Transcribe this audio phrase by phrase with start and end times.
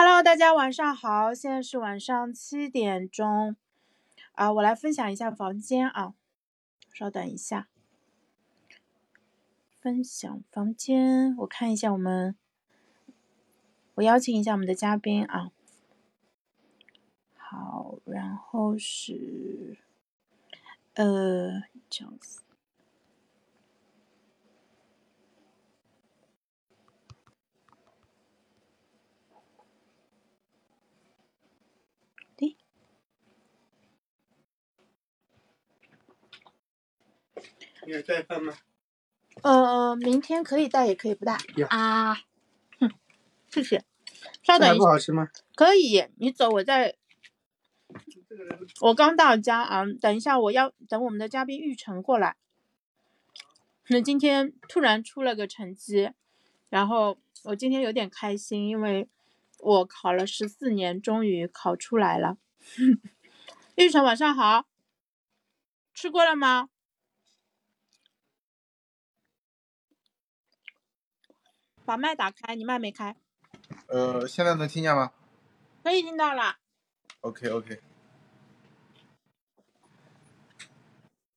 [0.00, 3.56] Hello，大家晚上好，现在是晚上七点钟，
[4.30, 6.14] 啊，我来分享一下房间啊，
[6.94, 7.66] 稍等一下，
[9.80, 12.36] 分享房间，我看一下我们，
[13.96, 15.50] 我邀请一下我们的嘉宾啊，
[17.34, 19.78] 好，然后是，
[20.94, 22.42] 呃，这样子。
[37.88, 38.54] 要带饭吗？
[39.42, 41.38] 呃，明天可以带，也可以不带
[41.68, 42.14] 啊。
[42.80, 42.90] 哼，
[43.48, 43.84] 谢谢。
[44.42, 45.28] 稍等一下，不好吃吗？
[45.54, 46.96] 可以，你走，我在。
[48.80, 52.36] 我刚到家啊，等一下我要等我们的嘉宾玉成过来。
[53.88, 56.10] 那今天突然出了个成绩，
[56.68, 59.08] 然后我今天有点开心，因为
[59.60, 62.36] 我考了十四年，终于考出来了。
[63.76, 64.66] 玉成晚上好，
[65.94, 66.68] 吃过了吗？
[71.88, 73.16] 把麦打开，你麦没开，
[73.86, 75.10] 呃，现在能听见吗
[75.82, 76.58] 可以听到了。
[77.22, 77.80] ？OK OK，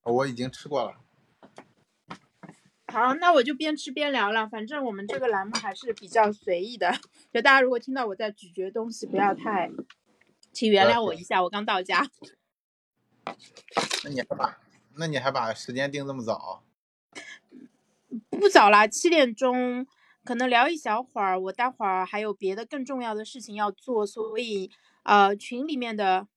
[0.03, 0.97] 我已经吃过了。
[2.87, 4.45] 好，那我就边吃边聊了。
[4.49, 6.99] 反正我们这个栏目还是比较随意的，
[7.31, 9.71] 就大家如果听到我在咀嚼东西，不要太，
[10.51, 12.05] 请原谅我一下，我刚到家。
[14.03, 14.57] 那你还把
[14.97, 16.61] 那你还把时间定这么早？
[18.31, 19.87] 不早啦，七点钟，
[20.23, 24.69] 可能聊一小会儿，我待会儿还有别的更重要的事情要做，所以
[25.03, 26.27] 呃，群里面的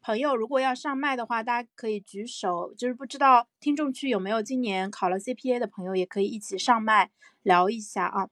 [0.00, 7.10] 朋友如果要上麦的话，大家可以举手，就是不知道听众区有没有今年考了 CPA 的朋友，也可以一起上麦
[7.42, 8.28] 聊一下啊。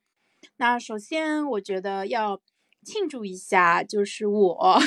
[0.57, 2.41] 那首先我觉得要
[2.83, 4.81] 庆祝一下，就是我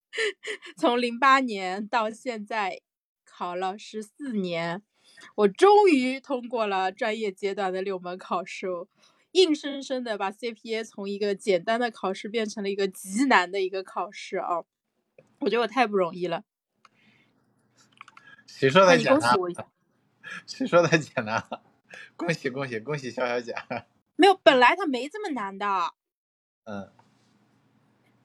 [0.76, 2.80] 从零八年到现在
[3.24, 4.82] 考了十四年。
[5.36, 8.66] 我终于通过了专业阶段的六门考试，
[9.34, 14.64] 硬生生的把 CPA 从一个简单的考试变成了一个极难的一个考试啊！
[15.40, 16.44] 我觉得我太不容易了，
[18.46, 19.18] 谁说的简单？
[19.18, 19.66] 恭喜我一下。
[20.46, 21.44] 谁说的简单？
[22.16, 23.54] 恭喜恭喜恭喜肖小姐！
[24.14, 25.66] 没有，本来它没这么难的，
[26.64, 26.92] 嗯，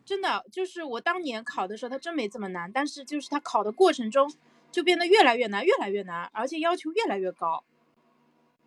[0.06, 4.32] 真的就是我当年考的时候，它真没这么难，但是就是它考的过程中
[4.72, 7.64] 就变得越来越难，越来越难，而且要求越来越高。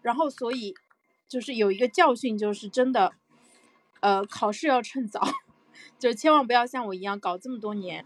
[0.03, 0.75] 然后所以
[1.33, 3.15] 就是有一个教训，就是真的，
[4.01, 5.23] 呃，考试要趁早，
[5.99, 8.05] 就千万不要像我一样搞这么多年。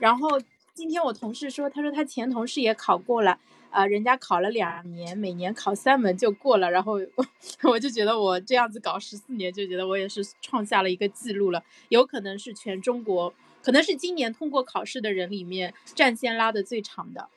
[0.00, 0.28] 然后
[0.74, 3.38] 今天我同事说，他说他前同事也考过了，
[3.70, 6.68] 呃，人家考了两年，每年考三门就过了。
[6.68, 6.94] 然后
[7.70, 17.28] 我就觉得我这样子搞十四年，就觉得我也是创下了一个记录了，有可能是全中国，可能是今年通过考试的人里面战线拉的最长的。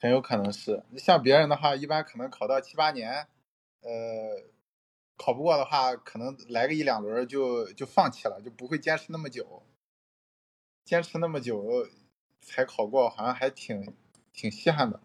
[0.00, 0.84] 很有可能是。
[0.96, 3.26] 像别人的话，一般可能考到七八年，
[3.80, 4.44] 呃，
[5.16, 9.62] 考不过的话，可能来个一两轮就就放弃了，就不会坚持那么久。
[10.84, 11.86] 坚持那么久
[12.40, 13.94] 才考过，好像还挺
[14.32, 15.00] 挺稀罕的。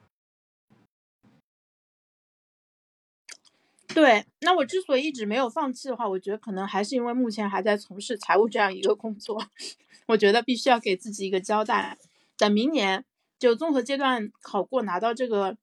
[3.94, 9.39] 对，那我之所以一直没有放弃的话，我觉得可能还是因为目前还在从事财务这样一个工作，
[10.07, 11.97] 我觉得必须要给自己一个交代。
[12.38, 13.06] 等明年
[13.38, 15.57] 就综合阶段考过，拿到这个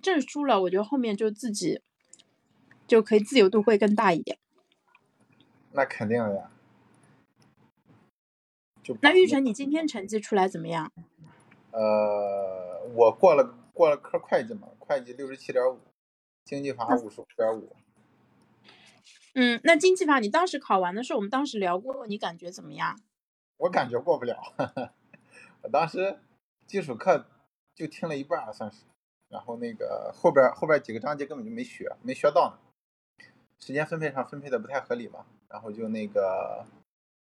[0.00, 1.80] 证书了，我觉得后面就自己
[2.86, 4.38] 就可以自由度会更大一点。
[5.72, 6.50] 那肯定的呀。
[8.82, 10.92] 就那玉成，你今天成绩出来怎么样？
[11.70, 15.80] 呃，我过了过了科会计嘛，会计六十七点五，
[16.44, 17.74] 经济法五十五点五。
[19.34, 23.00] 嗯，那经济法你当时考完的时候，我们当时聊过，你感觉怎么样？
[23.56, 24.36] 我感觉过不了，
[25.62, 26.18] 我当时
[26.66, 27.26] 基础课
[27.74, 28.84] 就听了一半儿算是，
[29.28, 32.58] 然后那个后边后边几个章节根本就没学，没学到呢，
[33.64, 36.66] 时间分配上分配的不太合理嘛，然后就那个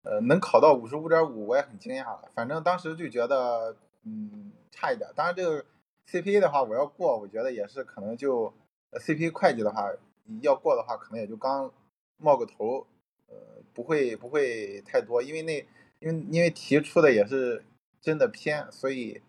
[0.03, 5.65] 呃能考到五十五点五，我也很惊讶了，反正当时就觉得嗯差一点，当然这个
[6.07, 8.53] CPA 的话我要过，我觉得也是可能就
[8.93, 9.91] CPA 会计的话
[10.43, 11.73] 要过的话，可能也就刚
[12.19, 12.87] 冒个头，
[13.29, 13.37] 呃
[13.73, 15.67] 不会不会太多，因为那。
[16.01, 17.65] 因为因为题出的也是
[18.01, 19.21] 真的偏，所以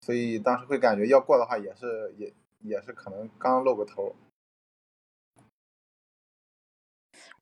[0.00, 4.12] 所以当时会感觉要过的话也是也也是可能刚露个头。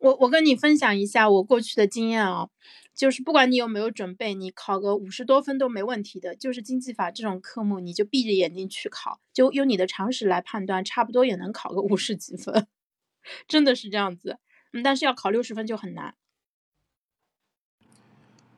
[0.01, 2.49] 我我跟你分享一下我过去的经验啊，
[2.95, 6.35] 就是不管你有没有准备，你考个五十多分都没问题的。
[6.35, 12.67] 就是经济法这种科目，你就闭着眼睛去考，就用你的常识来判断，差不多也能考个五十几分，
[13.47, 14.39] 真的是这样子。
[14.83, 16.15] 但是要考六十分就很难。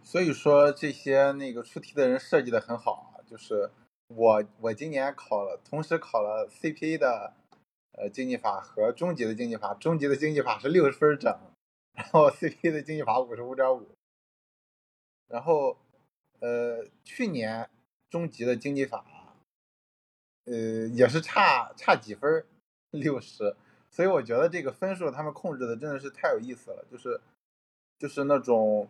[0.05, 3.71] 所以说这些那个出题的人设计的很好啊，就是
[4.07, 7.35] 我我今年考了，同时考了 CPA 的
[7.93, 11.39] 呃经济法和中级的经济法，中级的经济法是六十分整，
[11.95, 13.89] 然后 CP 的经济法五十五点五，
[15.29, 15.77] 然后
[16.41, 17.69] 呃去年
[18.11, 19.05] 中级的经济法
[20.45, 20.53] 呃
[20.89, 22.45] 也是差差几分
[22.91, 23.57] 六十，
[23.91, 27.21] 所以我觉得这个分数他们控制的真的是太有意思了，就是
[27.99, 28.89] 就是那种。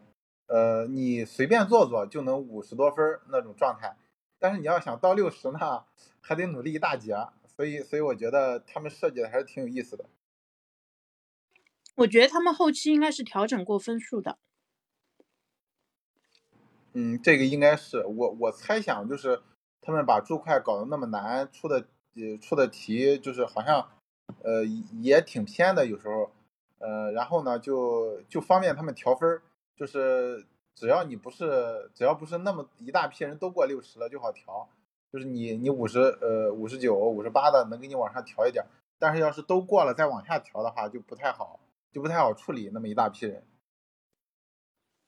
[0.48, 3.96] 呃，你随便做做就能五十多分那种状态，
[4.38, 5.84] 但是你要想到六十呢，
[6.20, 7.16] 还得努力一大截。
[7.62, 10.04] 所以，所以我觉得他们设计的还是挺有意思的。
[11.94, 14.36] 我觉得他们后期应该是调整过分数的。
[16.92, 19.40] 嗯，这个应该是我我猜想，就是
[19.80, 21.86] 他们把注会搞得那么难，出的
[22.16, 23.88] 呃出的题就是好像
[24.42, 24.64] 呃
[25.00, 26.32] 也挺偏的，有时候
[26.78, 29.40] 呃，然后呢就就方便他们调分儿。
[29.76, 30.44] 就是
[30.74, 34.68] 只要你不是只要不是那么一大批人都过六十了就好调，
[35.12, 38.64] 就是你你五十呃五十九五十八的能给你往上调一点，
[38.98, 41.60] 但是要是都过了再往下调的话就不太好，
[41.92, 43.44] 就不太好处理那么一大批人。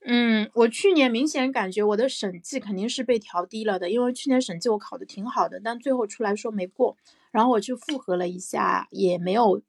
[0.07, 6.97] 嗯，我去年明显感觉我的审计肯定是被调低了的，因为去年审计我考的挺好的，但最后出来说没过，
[7.31, 9.63] 然后我去复核了一下也没有。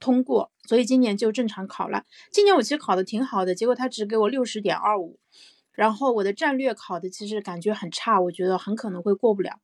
[0.00, 2.06] 通过，所以今年就正常考了。
[2.30, 5.18] 今年我其实考的挺好的，结果他只给我六十点二五，
[5.80, 9.58] 然后我的战略考的其实感觉很差，我觉得很可能会过不了。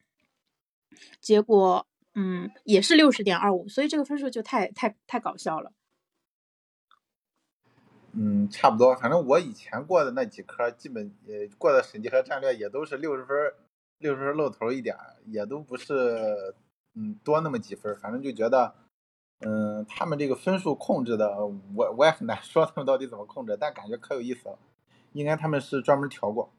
[1.21, 5.73] 结果，嗯，也是六十点二五，所以这个分数就太太太搞笑了。
[8.13, 13.37] 嗯，差不多，反正我以前过的那几科，基本呃过的审计和战略也都是六十分，
[13.99, 14.97] 六十分露头一点，
[15.27, 16.55] 也都不是
[16.95, 18.75] 嗯多那么几分，反正就觉得。
[19.41, 24.59] 嗯，他们这个分数控制的，我我也很难说他们到底怎么控制，但感觉可有意思了。
[25.13, 26.53] 应该他们是专门调过。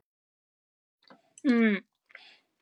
[1.44, 1.84] 嗯，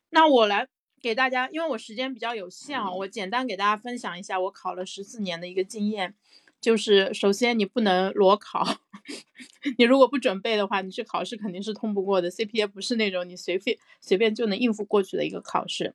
[0.10, 0.68] 那我来
[1.02, 6.16] 给大家，因为我时间比较有限啊，我简单给大家分享一下我考了十四年的一个经验。
[6.62, 8.66] 就是首先你不能裸考，
[9.78, 12.32] 你如果不准备的话，你去考试肯定是通不过的。
[12.32, 15.94] CPA 不是那种你随便随便就能应付过去的一个考试。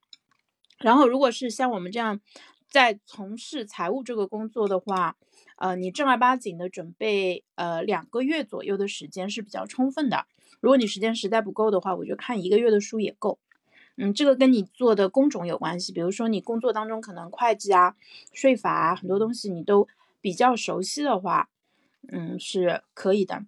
[0.79, 2.21] 然后如果是像我们这样。
[2.73, 5.17] 在从事财务这个工作的话，
[5.61, 10.25] 呃，你正儿八经的准备，呃，两个月左右的时间是比较充分的。
[10.61, 13.39] 如果你时间实在不够的话，我觉得看一个月的书也够。
[13.97, 15.93] 嗯，这个跟你做的工种有关系。
[15.93, 17.95] 比如说你工作当中可能会计啊、
[18.33, 19.87] 税法啊很多东西你都
[20.23, 21.51] 比较熟悉的话，
[22.09, 23.45] 嗯，是可以的。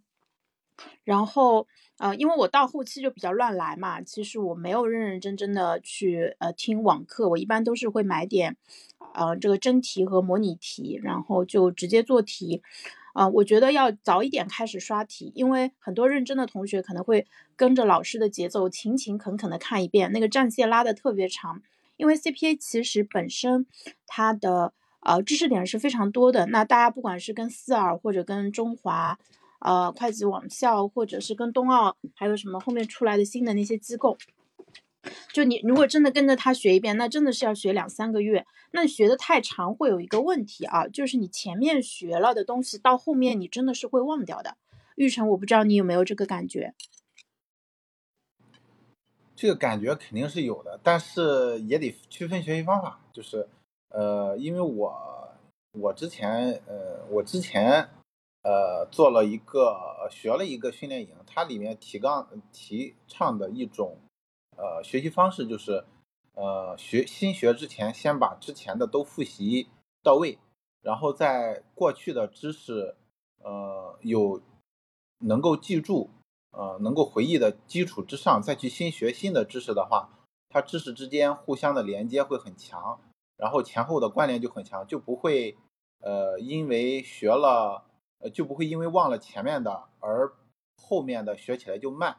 [1.05, 1.67] 然后。
[1.99, 8.57] 呃，因为我到后期就比较乱来嘛，其实我没有认认真真的去呃听网课，我一般都是会买点，
[9.15, 12.61] 呃这个真题和模拟题，然后就直接做题。
[13.13, 17.25] 啊，我觉得要早一点开始刷题，因为很多认真的同学可能会
[17.55, 21.63] 跟着老师的节奏勤勤恳恳的看一遍，那个战线拉的特别长。
[21.99, 23.65] 因为 CPA 其实本身
[24.09, 29.21] 它的呃知识点是非常多的，那大家不管是跟思尔或者跟中华。
[29.65, 34.19] 呃，会计网校或者是跟冬奥，还有什么后面出来的新的那些机构，
[35.33, 38.45] 就你如果真的跟着他学一遍，那真的是要学两三个月。
[38.73, 44.57] 那学的太长会有一个问题啊，就是你前面学了的东西，到后面你真的是会忘掉的。
[44.97, 46.75] 玉成，我不知道你有没有这个感觉？
[49.37, 52.99] 这个感觉肯定是有的，但是也得区分学习方法。
[53.13, 53.47] 就是
[53.91, 55.29] 呃，因为我
[55.79, 57.89] 我之前呃，我之前。
[58.43, 63.99] 呃，做了一个学了一个训练营，它里面提纲提倡的一种
[64.57, 65.85] 呃学习方式就是，
[66.35, 69.69] 呃学新学之前先把之前的都复习
[70.03, 70.41] 到位，
[70.81, 72.97] 然后在过去的知识
[73.45, 74.43] 呃有
[75.21, 76.11] 能够记住
[76.51, 80.09] 呃能够回忆的基础之上，再去新学新的知识的话，
[80.49, 82.99] 它知识之间互相的连接会很强，
[83.37, 85.57] 然后前后的关联就很强，就不会
[86.01, 87.85] 呃因为学了。
[88.23, 90.33] 呃，就不会因为忘了前面的而
[90.77, 92.17] 后面的学起来就慢，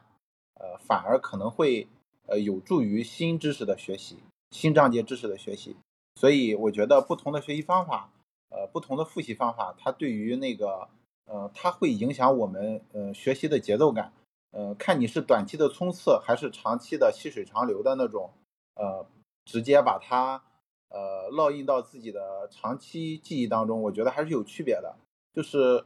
[0.54, 1.88] 呃，反而可能会
[2.26, 4.18] 呃有助于新知识的学习，
[4.50, 5.76] 新章节知识的学习。
[6.16, 8.10] 所以我觉得不同的学习方法，
[8.50, 10.88] 呃，不同的复习方法，它对于那个
[11.24, 14.12] 呃，它会影响我们呃学习的节奏感。
[14.52, 18.30] 呃，看你是短期的冲刺还是长期的细水长流的那种，
[18.76, 19.06] 呃，
[19.44, 20.42] 直接把它
[20.90, 24.96] 呃烙印到自己的长期记忆当中，我觉得还是有区别的，
[25.32, 25.84] 就是。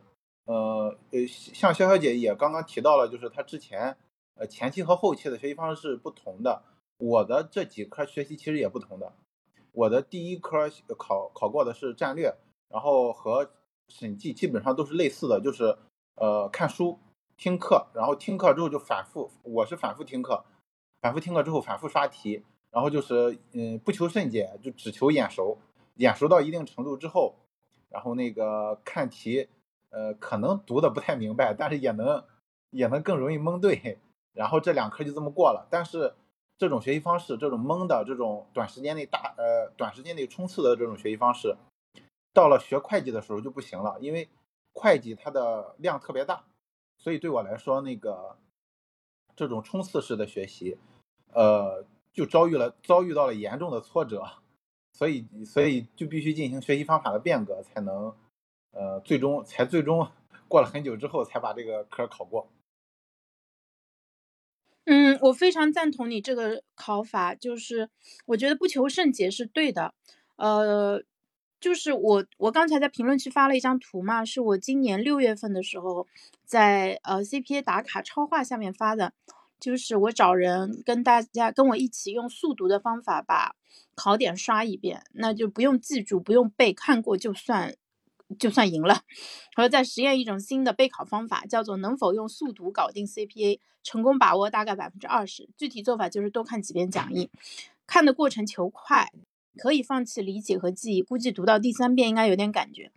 [0.48, 3.94] 呃呃，像潇潇姐也刚刚提到了，就是她之前
[4.34, 6.62] 呃前期和后期的学习方式是不同的。
[6.96, 9.12] 我的这几科学习其实也不同的。
[9.72, 12.34] 我的第一科考考过的是战略，
[12.70, 13.50] 然后和
[13.88, 15.76] 审计基本上都是类似的，就是
[16.14, 16.98] 呃看书，
[17.36, 20.44] 听课，然后听课之后就反复，我是反复听课，
[21.02, 25.58] 反复听课之后反复刷题，然后就是嗯不求甚解，就只求眼熟，
[25.96, 27.36] 眼熟到一定程度之后，
[27.90, 29.46] 然后那个看题，
[29.90, 32.24] 呃可能读的不太明白，但是也能
[32.70, 33.98] 也能更容易蒙对，
[34.32, 35.66] 然后这两科就这么过了。
[35.70, 36.14] 但是
[36.56, 41.56] 这种学习方式，这种蒙的这种短时间内大呃短时间内冲刺的这种学习方式。
[42.34, 44.28] 到了学会计的时候就不行了，因为
[44.72, 46.44] 会计它的量特别大，
[46.96, 48.36] 所以对我来说，那个
[49.34, 50.78] 这种冲刺式的学习，
[51.32, 54.24] 呃，就遭遇了遭遇到了严重的挫折，
[54.92, 58.14] 所以所以就必须进行学习方法的变革，才能
[58.72, 60.08] 呃最终才最终
[60.48, 62.50] 过了很久之后才把这个科考过。
[64.84, 67.90] 嗯，我非常赞同你这个考法，就是
[68.26, 69.94] 我觉得不求甚解是对的，
[70.36, 71.02] 呃。
[71.60, 76.06] 就是我，我刚才在评论区发了一张图嘛，是我今年六月份的时候，
[76.44, 79.12] 在呃 CPA 打卡超话下面发的，
[79.58, 83.56] 就是我找人跟大家跟我一起用速读的方法把
[83.96, 87.74] 考点刷一遍，那就不用记住，不用背，看过就算
[88.38, 89.02] 就算赢了。
[89.56, 95.48] 然后再实验一种新的备考方法，叫做能否用速读搞定 CPA，成功把握大概百分之二十。
[95.56, 97.30] 具体做法就是多看几遍讲义，
[97.86, 99.10] 看的过程求快。
[99.60, 102.92] 可以放弃理解和记忆，估计读到第三遍应该有点感觉。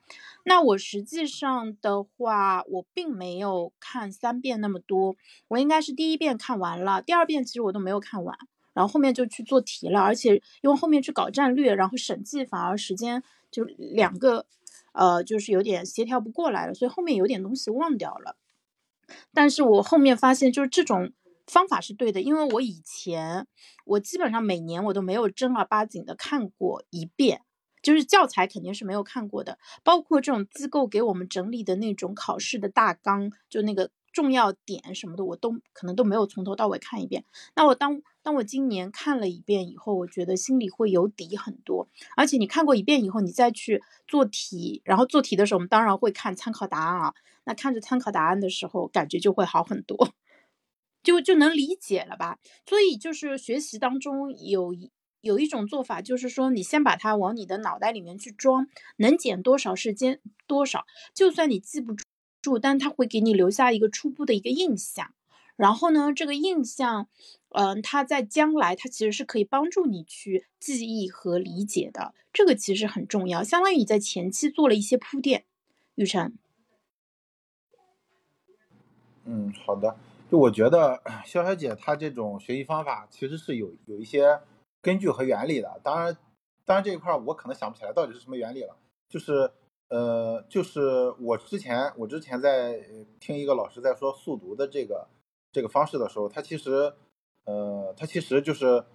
[0.45, 5.15] 那我实际上的话，我并没有看三遍那么多，
[5.47, 8.37] 我应该是第一遍看完了，第二遍其实我都没有看完，
[8.75, 14.45] 然后后面就去做题了，而且因为后面去搞战略，然后审计反而时间就两个，
[14.93, 18.37] 呃，就是有点协调不过来了，所以后面有点东西忘掉了。
[19.33, 21.13] 但是我后面发现，就是这种。
[21.47, 23.45] 方法是对的，因为我以前
[23.83, 27.41] 我基本上每年我都没有正儿八经的看过一遍，
[27.81, 37.25] 就是教材肯定是没有看过的，包括这种机构给我们整理的那种考试的大纲，就那个重要点什么的，我都可能都没有从头到尾看一遍。
[37.53, 41.87] 那我当当我今年看了一遍以后，我觉得心里会有底很多。
[42.15, 47.13] 而且你看过一遍以后，你再去做题，然后做题的时候，我们当然会看参考答案啊。
[47.45, 50.13] 那看着参考答案的时候，感觉就会好很多。
[51.03, 52.37] 就就能理解了吧？
[52.65, 60.85] 所以就是学习当中有一有一种做法，就是说你先把它往你的脑袋里面去装，能减多少时间多少。
[61.15, 61.95] 就算你记不
[62.43, 65.13] 住，但它会给你留下一个初步的一个印象。
[65.55, 67.07] 然后呢，这个印象，
[67.53, 72.13] 嗯，它在将来它其实是可以帮助你去记忆和理解的。
[72.33, 75.45] 这个其实很重要，相当于你在前期做了一些铺垫。
[75.95, 76.37] 雨辰，
[79.25, 79.97] 嗯，好的。
[80.31, 84.39] 就我觉得潇潇姐她这种学习方法其实是有有一些
[84.81, 86.17] 根据和原理的，当然，
[86.63, 88.77] 当然这一块我可能想不起来到底是什么原理了。
[89.09, 89.51] 就是
[89.89, 92.79] 呃，就是我之前我之前在
[93.19, 95.09] 听一个老师在说速读的这个
[95.51, 96.93] 这个方式的时候，他其实
[97.45, 98.85] 呃他其实就是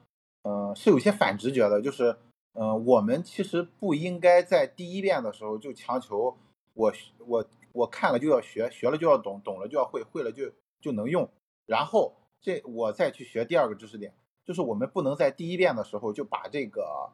[0.42, 2.16] 呃是有些反直觉的，就是
[2.52, 6.36] 呃我们其实不应该在第一遍的时候就强求
[6.74, 6.92] 我
[7.26, 10.52] 我我看了就要学，学了就要懂，懂了就要会，会了就。
[10.78, 11.28] 就能用，
[11.64, 17.10] 然后这我再去学第二个知识点，就是我们不能在第一遍的时候就把这个，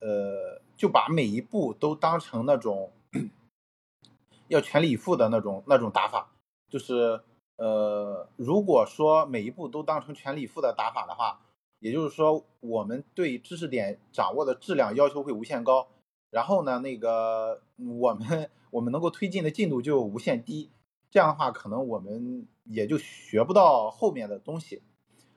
[0.00, 2.92] 呃，就把每一步都当成那种
[4.46, 6.30] 要全力以赴的那种那种打法，
[6.68, 7.20] 就是
[7.60, 11.42] 呃，如果说每一步都当成全力以赴的打法的话，
[11.78, 15.88] 也就是说我们对知识点掌握的质量要求会无限高，
[16.30, 20.70] 然后呢，那个我们我们能够推进的进度就无限低。
[21.10, 24.82] 这样的话，可能我们也就学不到后面的东西。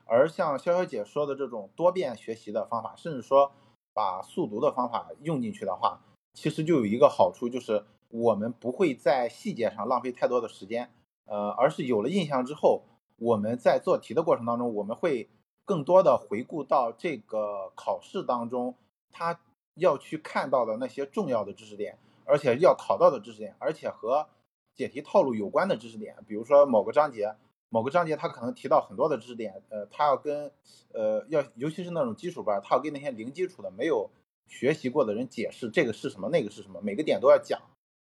[0.06, 3.52] 而像潇潇姐说的这种多遍学习的方法，甚至说
[3.92, 6.00] 把速读的方法用进去的话，
[6.32, 10.90] 其实就有一个好处，就是我们不会在细节上浪费太多的时间，
[11.26, 12.82] 呃，而是有了印象之后，
[13.16, 15.28] 我们在做题的过程当中，我们会
[15.64, 18.74] 更多的回顾到这个考试当中
[19.10, 19.40] 他
[19.74, 24.28] 要去看到的那些重要的知识点，而且要考到的知识点，而且和
[24.74, 27.34] 解题套路有关的知识点，比如说某个章节，
[27.68, 30.52] 某个章节它可能提到很多的知识点，呃，它要跟，
[30.92, 34.10] 呃，要尤其是那种基础班，它要跟那些零基础的、没有
[34.46, 37.60] 学习过的人解释这个是什么，那个是什么，每个点都要讲。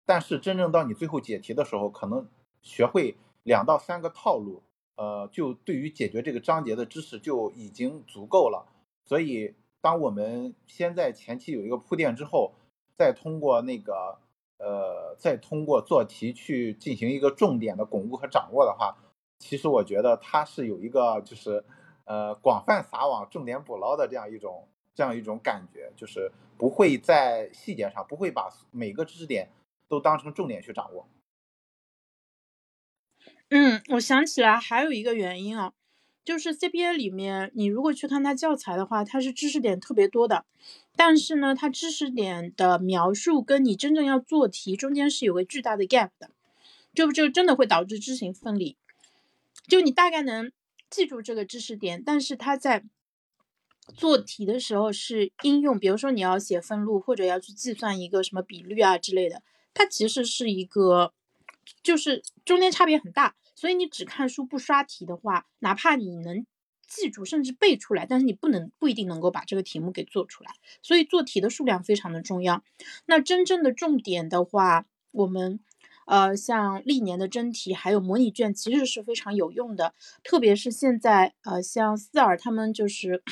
[0.07, 2.27] 但是真正到你最后解题的时候，可能
[2.65, 4.65] 学会两到三个套路，
[4.97, 8.67] 呃，就对于解决这个章节的知识就已经足够了。
[9.05, 12.55] 所以，当我们先在前期有一个铺垫之后，
[12.99, 14.19] 再通过那个。
[14.57, 18.97] 呃，再通过做题去进行一个重点的巩固和掌握的话，
[19.39, 21.65] 其实我觉得它是有一个就是
[22.05, 29.51] 呃广泛撒网、重点捕捞的这样一种这样一种感觉，就是不会在细节上不会把每个知识点
[29.89, 31.07] 都当成重点去掌握。
[33.57, 35.73] 嗯，我想起来还有一个原因啊，
[36.25, 40.45] 就是 CPA 里面，你如果去看它教材的话，它是知识点特别多的，
[40.97, 46.31] 但是呢，它知识点的描述跟你真正要做题中间是有个巨大的 gap 的，
[46.93, 48.77] 就就真的会导致知行分离。
[49.69, 50.51] 就你大概能
[50.91, 52.83] 记住这个知识点，但是它在
[53.97, 61.13] 做题的时候是应用，比如说你要写分录或者要去计算一个什么比率啊之类的，它其实是一个，
[61.85, 63.37] 就是中间差别很大。
[63.55, 66.45] 所以你只看书不刷题的话，哪怕你能
[66.87, 70.51] 记住甚至背出来，但是你不能不一定能够把这个题目给做出来。
[70.83, 72.63] 所以做题的数量非常的重要。
[73.07, 75.61] 那真正的重点的话，我们
[76.07, 79.95] 呃像历年的真题还有模拟卷其实是非常有用的。
[80.23, 83.23] 特别是现在呃像思尔他们就是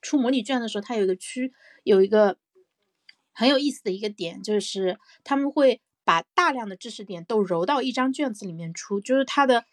[0.00, 1.52] 出模拟卷的时候，它有一个区
[1.84, 2.38] 有一个
[3.32, 5.80] 很有意思的一个点，就是他们会。
[6.06, 9.64] 把大量的知识点都揉到一张卷子里面出，就是它的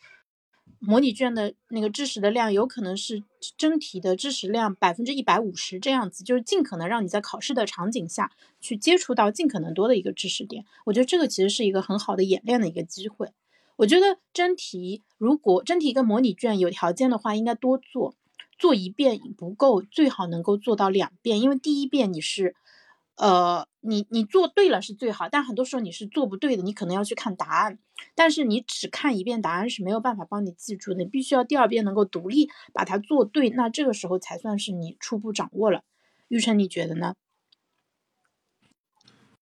[0.79, 3.23] 模拟卷的那个知识的量，有可能是
[3.55, 10.65] 真题的知识量百分之一百五十这样子，就是尽可能让你在考试的场景下去接触到尽可能多的一个知识点。
[10.85, 13.31] 我觉得这个其实是一个很好的演练的一个机会。
[13.75, 18.15] 我觉得真题如果真题跟模拟卷有条件的话，应该多做，
[18.57, 22.55] 做一遍不够，最好能够做到两遍，因为第一遍你是。
[23.15, 27.79] 呃，你你做对了是最好，但很多时候你是做不对的，你可能要去看答案，
[28.15, 35.83] 但是你只看一遍答案是没有办法帮你记住的，你必须要第二遍能够独立把它做对，那这个时候才算是你初步掌握了。
[36.29, 37.13] 玉成，你觉得呢？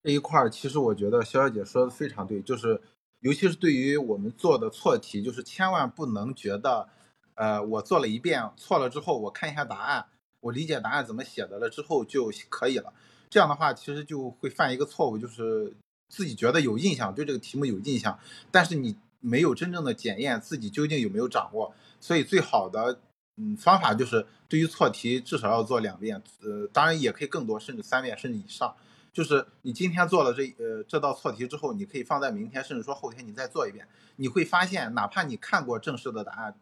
[0.04, 2.82] 这一块儿其实我觉得肖小姐说的非常对，就是
[3.20, 6.90] 尤其是对于我们做的错题，就是千万不能觉得，
[7.36, 10.08] 呃，我做了一遍错了之后，我看一下答案，
[10.40, 12.92] 我理解答案怎么写的了之后就可以了。
[13.32, 15.74] 这样的话，其实就会犯一个错误，就是
[16.10, 18.20] 自己觉得有印象，对这个题目有印象，
[18.52, 21.74] 但是你没有真正的检验自己究竟有没有掌握。
[22.02, 23.00] 所以最好的
[23.38, 28.76] 嗯方法就是，对于错题至少要做两遍，呃，当然也可以更多，甚至三遍甚至以上。
[29.14, 36.60] 就是你今天做了这呃这道错题之后，你可以放在明天，甚至说后天你再做一遍，你会发现，哪怕你看过正式的答案，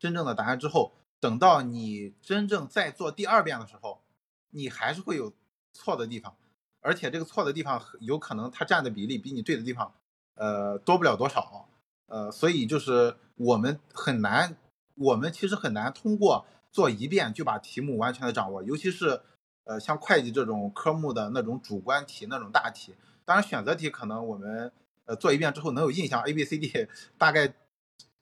[0.00, 4.00] 真正的答案之后，等到你真正再做第二遍的时候，
[4.50, 5.32] 你还是会有。
[5.72, 6.36] 错的地方，
[6.80, 9.94] 而且这个错的地方有可能它占的比例比你对的地方，
[10.34, 11.68] 呃，多不了多少，
[12.06, 14.56] 呃，所以就是我们很难，
[14.94, 19.20] 我们其实很难通过做一遍就把题目完全的掌握，尤其是
[19.64, 24.72] 呃像会计这种科目的那种主观题那种大题，当然选择题可能我们
[25.04, 27.54] 呃做一遍之后能有印象，A B C D 大概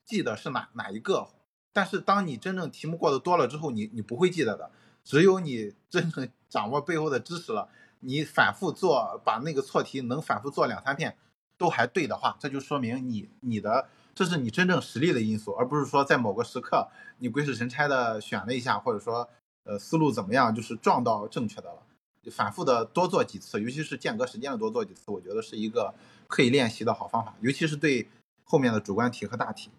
[0.05, 1.27] 记得是哪哪一个，
[1.73, 4.71] 但是当你真正题目过的多了之后，你你不会记得的。
[5.01, 11.15] 只有你真正掌握背后的知识了，你反复做，把那个错题能反复做两三遍，
[11.57, 19.29] 都还对的话，这就说明你你的这是你真正实力的因素，而不是说在某个时刻你鬼使神差的选了一下，或者说
[19.63, 21.83] 呃思路怎么样，就是撞到正确的了。
[22.31, 25.93] 反复的多做几次，尤其是间隔时间的多做几次，我觉得是一个
[26.27, 28.07] 可以练习的好方法，尤其是对
[28.43, 29.71] 后面的主观题和大题。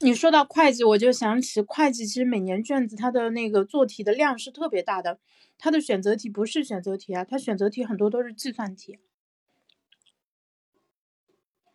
[0.00, 5.18] 你说到会计，我就想起会计，其实每年卷子它的那个做题的量是特别大的，
[5.58, 8.98] 它的选择题不是选择题啊，它选择题很多都是计算题。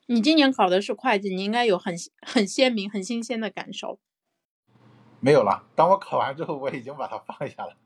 [0.07, 3.99] 你今年考的是会计，你应该有很很鲜明、很新鲜的感受。
[5.19, 7.77] 没有了，当我考完之后，我已经把它放下了。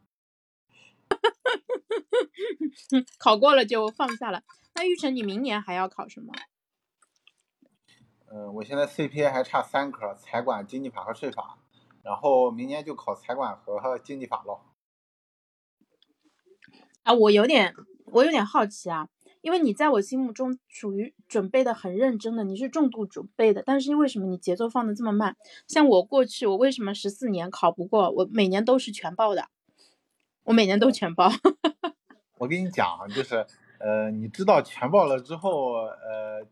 [3.17, 4.43] 考过了就放下了。
[4.75, 6.33] 那玉成，你明年还要考什么？
[8.31, 11.57] 嗯，我现在 CPA 还差三科，财管、经济法和税法，
[12.03, 14.61] 然后明年就考财管和经济法了。
[17.01, 17.73] 啊，我有点，
[18.05, 19.09] 我有点好奇啊，
[19.41, 25.35] 因为你在我心目中属于准备的很认真的，你是重度准备的，但是为什么你节奏放的这么慢？
[25.67, 28.11] 像我过去，我为什么十四年考不过？
[28.11, 29.47] 我每年都是全报的，
[30.43, 31.29] 我每年都全报。
[32.37, 33.47] 我跟你讲，就是，
[33.79, 36.47] 呃，你知道全报了之后，呃。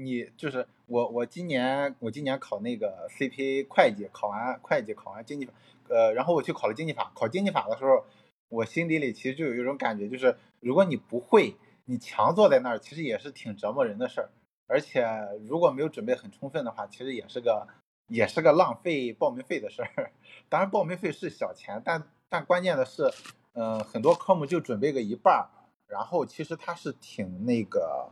[0.00, 5.52] 你就是我，我今年我今年考那个 CPA 会计，考完会计，考完经济法，
[5.88, 7.10] 呃，然后我去考了经济法。
[7.16, 8.04] 考经济法的时候，
[8.48, 11.56] 我心底里其实就有一种感觉，就是如果你不会，
[11.86, 14.30] 你强坐在那儿，其实也是挺折磨人的事儿。
[14.68, 15.04] 而且
[15.48, 17.66] 如果没有准备很充分的话，其实也是个
[18.06, 20.12] 也是个浪费报名费的事儿。
[20.48, 23.10] 当然报名费是小钱，但但关键的是，
[23.54, 25.50] 嗯，很多科目就准备个一半儿，
[25.88, 28.08] 然后其实它是挺那个。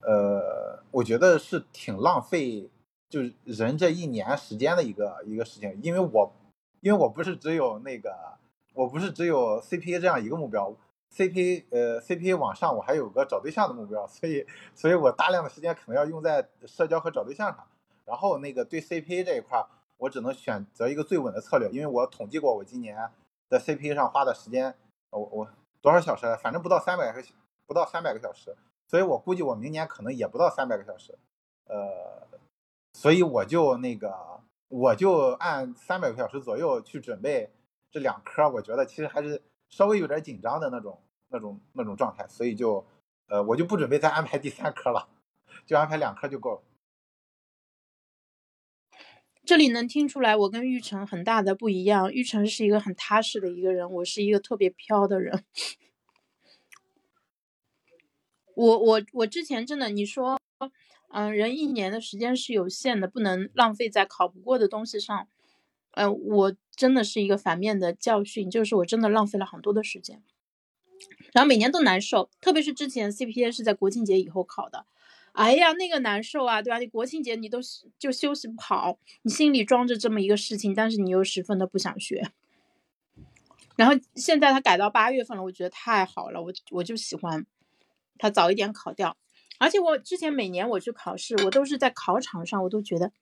[0.00, 2.70] 呃，我觉得是挺浪费，
[3.08, 6.32] 就是人这一年时间的一个一个事情，因为我，
[6.80, 8.14] 因为我不是只有那个，
[8.74, 10.72] 我不是只有 CPA 这样一个目标
[11.12, 17.66] ，CPA 呃 CPA 往上，我还有个找对象的目标，所以所以我大量的时间可能要用在社交和找对象上。
[18.04, 19.62] 然后那个对 CPA 这一块，
[19.98, 23.10] 我只能选择一个最稳的策略，因为我统计过我今年
[23.50, 24.74] 在 CPA 上花的时间，
[25.10, 25.48] 我我
[25.82, 27.22] 多少小时，反正不到三百个
[27.66, 28.56] 不到三百个小时，
[28.88, 31.16] 所以我估计我明年可能也不到三百个小时，
[31.66, 32.26] 呃，
[32.94, 37.50] 所以我就那个我就按三百个小时左右去准备
[37.90, 42.84] 这两科，我觉得其实还是稍微有点紧张的那种那种那种状态，所以就
[43.28, 45.08] 呃我就不准备再安排第三科了，
[45.66, 46.62] 就安排两科就够了。
[49.44, 52.12] 这里能听出来，我跟玉成很大的不一样。
[52.12, 55.42] 玉成是一个很踏实的一个人，我是一个特别飘的人。
[58.58, 60.36] 我我我之前真的，你说，
[61.12, 65.28] 嗯，人一年的时间是有限的，不能浪费在考不过的东西上。
[65.92, 70.22] 嗯，我真的是一个反面的教训，就是我真的浪费了很多的时间，
[71.32, 74.86] 然后每年都难受，特别是之前 CPA 是在国庆节以后考的。
[75.32, 76.80] 哎呀，那个难受啊，对吧？
[76.80, 77.60] 你国庆节你都
[77.96, 82.32] 就休息不好，你心里装着这么一个事情，但是你又十分的不想学。
[83.76, 87.46] 然后现在他改到八月份了，我觉得太好了，我我就喜欢
[88.18, 89.16] 他早一点考掉。
[89.58, 93.12] 而且我之前每年我去考试，我都是在考场上，我都觉得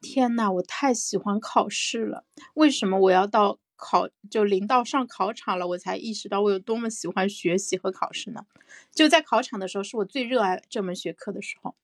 [0.00, 2.24] 天呐，我太喜欢考试了。
[2.54, 8.44] 为什么我要到考就临到上考场了，我才意识到我有多么喜欢学习和考试呢？
[8.92, 11.74] 就在考场的时候，是我最热爱这门学科的时候，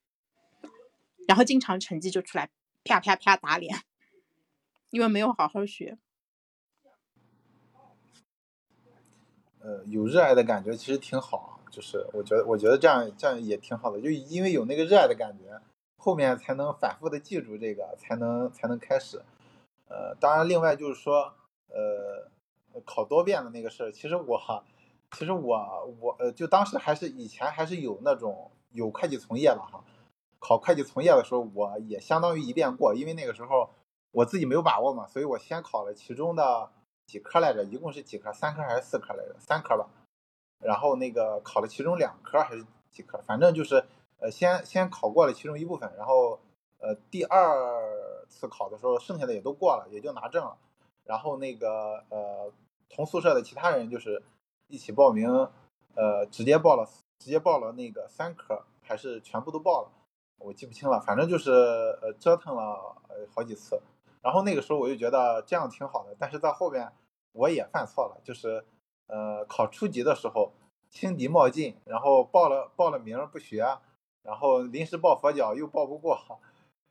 [1.26, 2.50] 然后经常成绩就出来
[2.84, 3.80] 啪啪啪打脸，
[4.90, 5.96] 因为没有好好学。
[9.60, 15.60] 呃，有热爱的感觉其实挺好，就是我觉得，我觉得这样这样也挺好的，就因为有那个热爱的感觉，
[15.96, 19.22] 后面才能反复的记住这个，才能才能开始。
[19.88, 21.34] 呃，当然，另外就是说，
[21.68, 22.28] 呃，
[22.84, 24.64] 考多遍的那个事儿，其实我。
[25.12, 29.82] 其实我我呃，就当时还是以前还是有那种有会计从业了哈，
[30.40, 33.70] 考会计从业的时候，我也相当于一遍过，因为那个时候
[34.10, 36.68] 我自己没有把握嘛，所以我先考了其中的
[37.06, 38.32] 几科来着，一共是几科？
[38.32, 39.36] 三科还是四科来着？
[39.38, 39.88] 三科吧。
[40.60, 43.18] 然后那个考了其中两科还是几科？
[43.26, 43.84] 反正就是
[44.18, 46.38] 呃，先先考过了其中一部分，然后
[46.78, 50.56] 呃，第二次考的时候，剩下的也都过了，也就拿证了。
[51.04, 52.52] 然后那个呃，
[52.88, 54.22] 同宿舍的其他人就是。
[54.68, 55.30] 一起报名，
[55.94, 56.84] 呃，直接报了，
[57.20, 59.92] 直接报了那个三科，还是全部都报了，
[60.38, 61.00] 我记不清了。
[61.00, 61.52] 反正就是
[62.02, 63.80] 呃折腾了呃好几次，
[64.20, 66.16] 然后那个时候我就觉得这样挺好的。
[66.18, 66.92] 但是在后边
[67.30, 68.64] 我也犯错了，就是
[69.06, 70.52] 呃考初级的时候
[70.90, 73.78] 轻敌冒进，然后报了报了名不学，
[74.22, 76.18] 然后临时抱佛脚又报不过，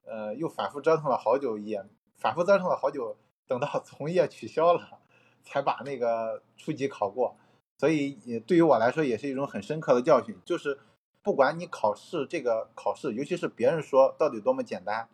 [0.06, 1.84] 呃又反复折腾了好久，也
[2.15, 4.99] 反复折腾了好久，等到 从业取消了，
[5.43, 7.36] 才把那个初级考过。
[7.78, 10.80] 所以，也对于我来说也是一种很深刻的教训，就是
[11.21, 15.10] 不管你考试这个考试，尤其是别人说到底多么简单，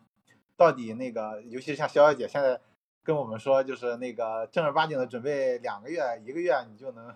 [0.55, 2.61] 到底那个，尤其像潇潇姐现在
[3.03, 7.13] 跟我们说，就是那个正儿八经的准备两个月、一个月你就能，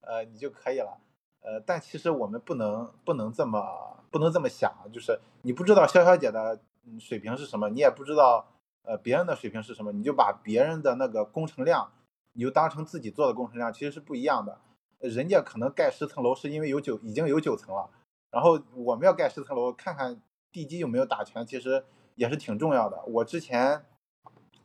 [0.00, 0.98] 呃，你就可以了，
[1.40, 6.60] 呃，但其实我们不能不能这么不能这么想，就是你不知道潇潇姐的
[7.00, 8.46] 水平是什么，你也不知道
[8.84, 11.90] 呃别人的水平是什么，你就把别人的那个工程量，
[12.34, 14.58] 你就当成自己做的工程量，其实是不一样的。
[15.00, 17.90] 人家可能盖十层楼是因为有九已经有九层了，
[18.30, 20.20] 然后我们要盖十层楼，看看
[20.50, 23.02] 地基有没有打全，其实也是挺重要的。
[23.06, 23.84] 我之前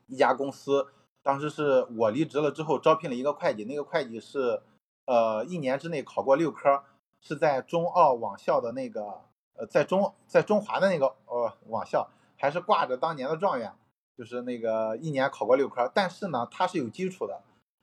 [0.09, 0.87] 一家公司，
[1.23, 4.61] 当时是我离职了之后招聘了一个会计，那个会计是
[5.05, 6.83] 呃一年之内考过六科，
[7.21, 9.21] 是在中澳网校的那个
[9.53, 13.73] 呃在中在中华的那个呃网校，还是挂着当年的状元，
[14.17, 15.89] 就是那个一年考过六科。
[15.93, 17.41] 但是呢，他是有基础的，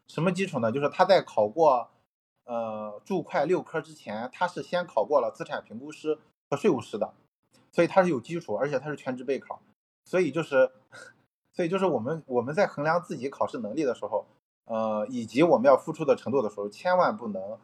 [0.08, 0.70] 什么基础呢？
[0.70, 1.88] 就是他在考过。
[2.48, 6.16] 呃，注会六科之前，他是先考过了资产评估师
[6.48, 7.12] 和税务师的，
[7.72, 9.60] 所以他是有基础，而且他是全职备考，
[10.04, 10.70] 所以就是，
[11.56, 14.26] 所以就是我们我们在衡量自己考试能力的时候，
[14.66, 17.58] 呃，以及我们要付出的程度的时候，千万不能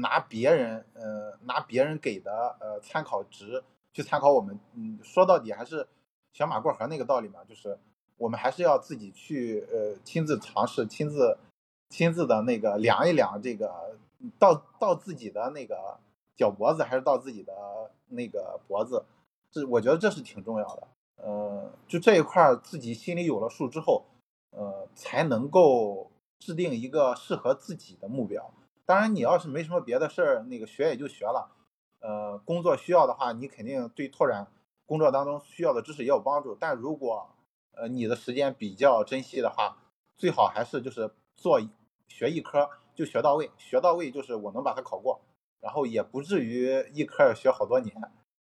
[0.00, 3.62] 拿别人，呃，拿别人给的呃参考值
[3.92, 5.86] 去参考我们，嗯，说到底还是
[6.32, 7.78] 小马过河那个道理嘛，就是
[8.16, 11.36] 我们还是要自己去呃亲自尝试，亲自。
[11.90, 13.96] 亲自的那个量一量，这个
[14.36, 15.96] 到到自己的那个
[16.34, 17.52] 脚脖子还是到自己的
[18.08, 19.04] 那个脖子，
[19.52, 20.88] 这我觉得这是挺重要的。
[21.16, 24.04] 呃，就这一块儿自己心里有了数之后，
[24.50, 28.52] 呃，才能够制定一个适合自己的目标。
[28.84, 31.50] 当然，你要是没什么别的事儿，那个学也就学了。
[32.00, 34.46] 呃，工作需要的话，你肯定对拓展
[34.84, 36.54] 工作当中需要的知识也有帮助。
[36.54, 37.30] 但如果
[37.72, 39.78] 呃你的时间比较珍惜的话，
[40.16, 41.58] 最好还是就是做
[42.08, 45.22] 学一科，就学到位，学到位就是我能把它考过，
[45.60, 47.96] 然后也不至于一科要学好多年。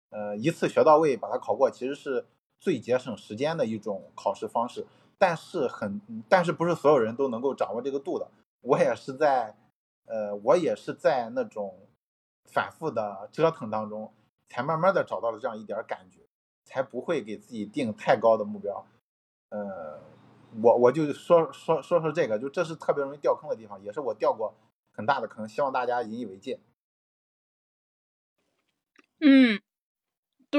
[0.10, 2.26] 呃，一次学到位把它考过，其实是
[2.60, 4.86] 最节省时间的一种考试方式。
[5.18, 8.30] 但是很，但是不是所有人都能够掌握这个度的。
[8.62, 9.54] 我也是在，
[10.06, 11.78] 呃，我也是在那种
[12.46, 14.14] 反复的折腾当中，
[14.48, 16.22] 才慢慢的找到了这样一点感觉，
[16.64, 18.86] 才不会给自己定太高的目标。
[19.50, 20.00] 呃，
[20.64, 24.54] 我我就说说说说这个，就这是特别容易掉坑的地方，也是我掉过
[24.94, 26.62] 很大的坑，希望大家引以为戒。
[29.20, 29.60] 嗯。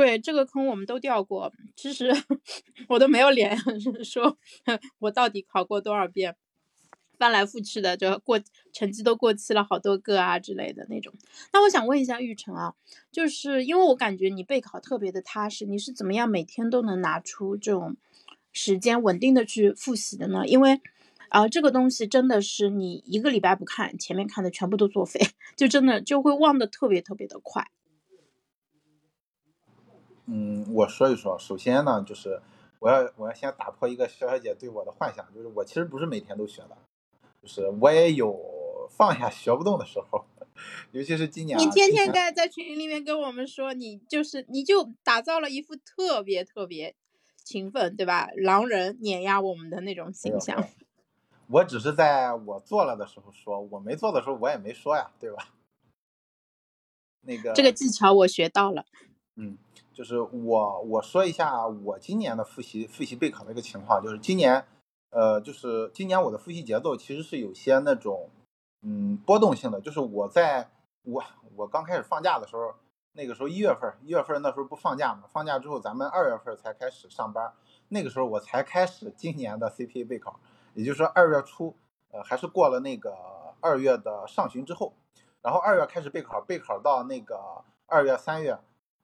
[0.01, 2.11] 对这个坑我们都掉过，其实
[2.89, 3.55] 我都没有脸
[4.03, 4.39] 说
[4.99, 6.35] 我到底考过多少遍，
[7.19, 8.41] 翻来覆去的就过
[8.73, 11.13] 成绩都过期了好多个啊之类的那种。
[11.53, 12.75] 那我想问一下玉成啊，
[13.13, 17.99] 就是因为我感觉你备考特别的踏实，你是怎么样每天都能拿出这种
[18.53, 20.47] 时间稳定的去复习的呢？
[20.47, 20.81] 因为
[21.29, 25.21] 啊这个东西真的是你一个礼拜不看，前面看的全部都作废，
[25.57, 27.71] 就真的就会忘得特别特别的快。
[30.33, 31.37] 嗯，我说一说。
[31.39, 32.41] 首先呢，就是
[32.79, 36.79] 我要我要先打破一个肖小姐对我的幻想，就是我其实不是每天都学的，
[37.43, 40.25] 就是我也有放下学不动的时候，
[40.93, 41.59] 尤其是今年。
[41.59, 46.95] 你天天在在群里面跟我们说，你就是你就打造了一副特别特别
[47.43, 48.31] 勤奋，对吧？
[48.37, 50.65] 狼人碾压我们的那种形象。
[51.49, 55.49] 我只是在我做了的时候说，我没做的时候我也没说呀，对吧？
[57.27, 58.87] 那个这个技巧我学到了。
[59.35, 59.59] 嗯。
[59.93, 64.65] 就是我我说一下我今年的复习复习备考的一个情况，就是今年，
[65.11, 68.31] 呃，就是今年我的复习节奏其实是有些那种，
[68.83, 69.81] 嗯，波动性的。
[69.81, 70.71] 就是我在
[71.03, 71.23] 我
[71.57, 72.75] 我刚开始放假的时候，
[73.13, 77.53] 那个时候一月份，一月份那时候不放假嘛，放假之后咱们二月份才开始上班，
[77.89, 80.39] 那个时候我才开始今年的 CPA 备考，
[80.75, 81.77] 也就是说二月初，
[82.13, 83.13] 呃，还是过了那个
[83.61, 84.95] 二月的上旬之后，
[85.43, 88.59] 然后二月开始备考，备考到那个二月三月。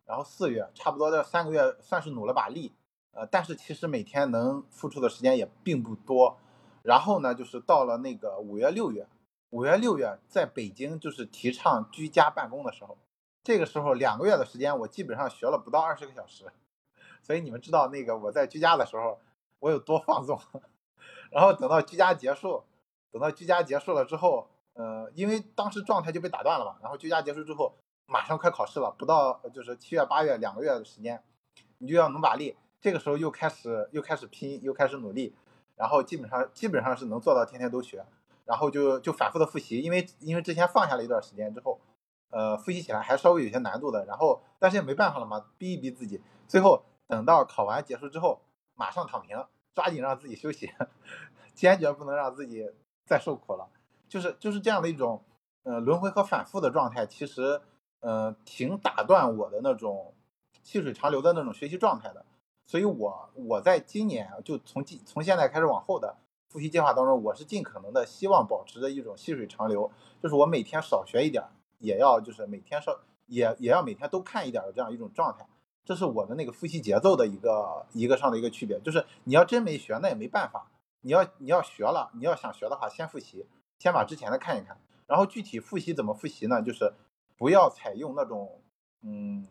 [0.06, 2.72] 然后四月差不多这三个月算是努了把力，
[3.10, 6.38] 呃，但是其实每天能付出的时间也并不多。
[6.82, 9.08] 然后呢，就是到了那个五月六月，
[9.50, 12.96] 五月六月在北京就是提倡居家办公的时候，
[13.42, 16.44] 这个时候两个月的时间我基本上学了不到二十个小时，
[17.20, 19.18] 所以你们知道那个我在居家的时候
[19.58, 20.40] 我有多放纵。
[21.32, 22.62] 然后等到居家结束，
[23.10, 27.74] 等到居家结束了之后，呃，因为当时状态就被打断了嘛，然后居家结束之后。
[28.06, 31.22] 马上快考试了，不到就是七月八月两个月的时间，
[31.78, 32.56] 你就要努把力。
[32.80, 35.34] 这个时候又开始又开始拼，又开始努力，
[35.74, 38.04] 然后基本上基本上是能做到天天都学，
[38.44, 39.80] 然后就就反复的复习。
[39.80, 41.80] 因为因为之前放下了一段时间之后，
[42.30, 44.04] 呃，复习起来还稍微有些难度的。
[44.04, 46.22] 然后但是也没办法了嘛，逼一逼自己。
[46.46, 48.40] 最后等到考完结束之后，
[48.74, 50.72] 马上躺平，抓紧让自己休息，
[51.56, 52.70] 坚决不能让自己
[53.04, 53.68] 再受苦了。
[54.08, 55.24] 就是就是这样的一种
[55.64, 57.60] 呃轮回和反复的状态，其实。
[58.00, 60.14] 嗯，挺打断我的那种
[60.62, 62.24] 细水长流的那种学习状态的，
[62.64, 66.16] 所以我我在今年就从今从现在开始往后的
[66.48, 69.90] 复习计划当中，我是尽可能的希望保持着一种细水长流，
[70.22, 71.42] 就是我每天少学一点，
[71.78, 75.46] 也要就是每天少也也要每天都看一点的这样一种状态，
[75.84, 83.46] 这是我的那个复习节奏的一个一个上的一个区别，就是你要真没学那也没办法，你要你要学了，你要想学的话先复习，
[83.78, 86.62] 先把之前的看一看，然后具体复习怎么复习呢？
[86.62, 86.92] 就是。
[87.36, 88.62] 不要采用那种，
[89.02, 89.46] 嗯，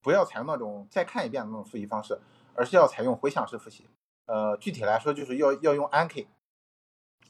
[0.00, 2.20] 不要采用那种再看一遍的那种复习方式，
[2.54, 3.86] 而是要采用回想式复习。
[4.26, 6.26] 呃，具体来说就是要要用 Anki，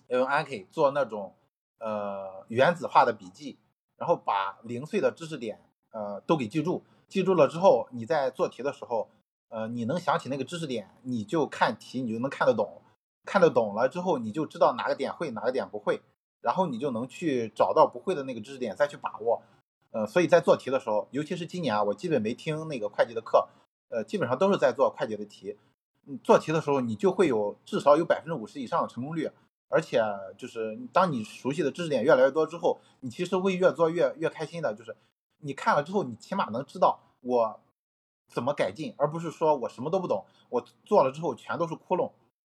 [0.09, 1.35] 要用 Anki 做那种
[1.79, 3.59] 呃原子化的笔记，
[3.97, 6.85] 然后把零碎的知识点呃都给记住。
[7.09, 9.11] 记住了之后，你在做题的时候，
[9.49, 12.81] 呃，你能想起那个知识点，你就看题你就能看得懂。
[13.25, 16.03] 看得懂了之后，你就知道哪个点会，哪个点不会，
[16.40, 19.42] 然后你就能去找到不会的那个知识点再去把握。
[19.92, 23.48] 呃，所以在做题的时候，尤其是今年啊，我基本没听那个会计的课，
[23.88, 25.57] 呃，基本上都是在做会计的题。
[26.07, 29.31] 嗯，做题的时候，你就会有至少有百分之五十以上的成功率。
[29.68, 30.02] 而且
[30.37, 34.74] 就是当你熟悉的知识点越来越多之后，你其实会越做越越开心的。
[34.74, 34.94] 就是
[35.38, 37.61] 你看了之后，你起码能知道我
[38.28, 42.11] 怎么改进，而不是说我什么都不懂，我做了之后全都是窟窿，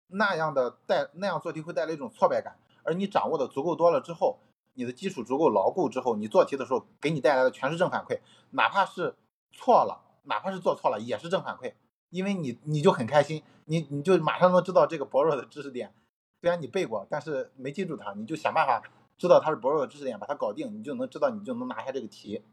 [0.08, 2.58] 那样的带那样做题会带来一种挫败感。
[2.84, 4.40] 而你掌握的足够多了之后，
[4.76, 8.20] 你的基础足够牢固之后，你做题的时候给你带来的全是正反馈，
[8.52, 9.16] 哪怕是
[9.52, 11.74] 错了，哪怕是做错了也是正反馈，
[12.10, 15.94] 因为你你就很开心，你你就马上能知道这个薄弱的知识点，
[16.42, 18.82] 虽然你背过，但是没记住它，你就想办法
[19.18, 22.44] 知道它是薄弱的知识点，把它搞定，你就能知道你就能拿下这个题。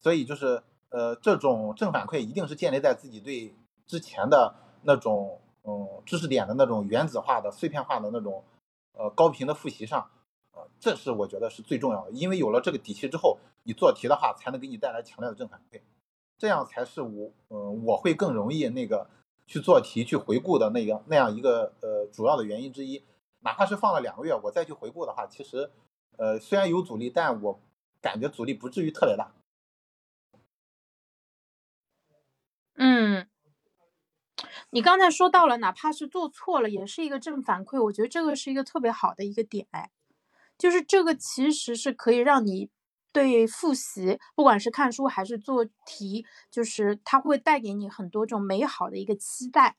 [0.00, 3.54] 所以就是呃，这种正反馈一定是建立在自己对
[3.86, 8.44] 之前的那种嗯知识点的那种原子化的碎片化的那种
[8.92, 10.10] 呃高频的复习上。
[10.78, 15.80] 这是我觉得是最重要的，因为有了这个底气之后，你做题的话才能给你带来强烈的正反馈，
[16.38, 19.08] 这样才是我嗯我会更容易那个
[19.46, 23.04] 去做题去回顾的那样那样一个呃主要的原因之一。
[23.40, 25.70] 哪怕是放了两个月，我再去回顾的话，其实
[26.16, 27.60] 呃虽然有阻力，但我
[28.00, 29.32] 感觉阻力不至于特别大。
[32.74, 33.28] 嗯，
[34.70, 37.82] 你刚才说到了，哪怕是做错了，也是一个正反馈。
[37.84, 39.92] 我觉得这个是一个特别好的一个点，哎，
[40.58, 42.70] 就是这个其实是可以让你
[43.12, 49.76] 对复习，不管是看书还是做题，就是它会带给你很多种美好的一个期待。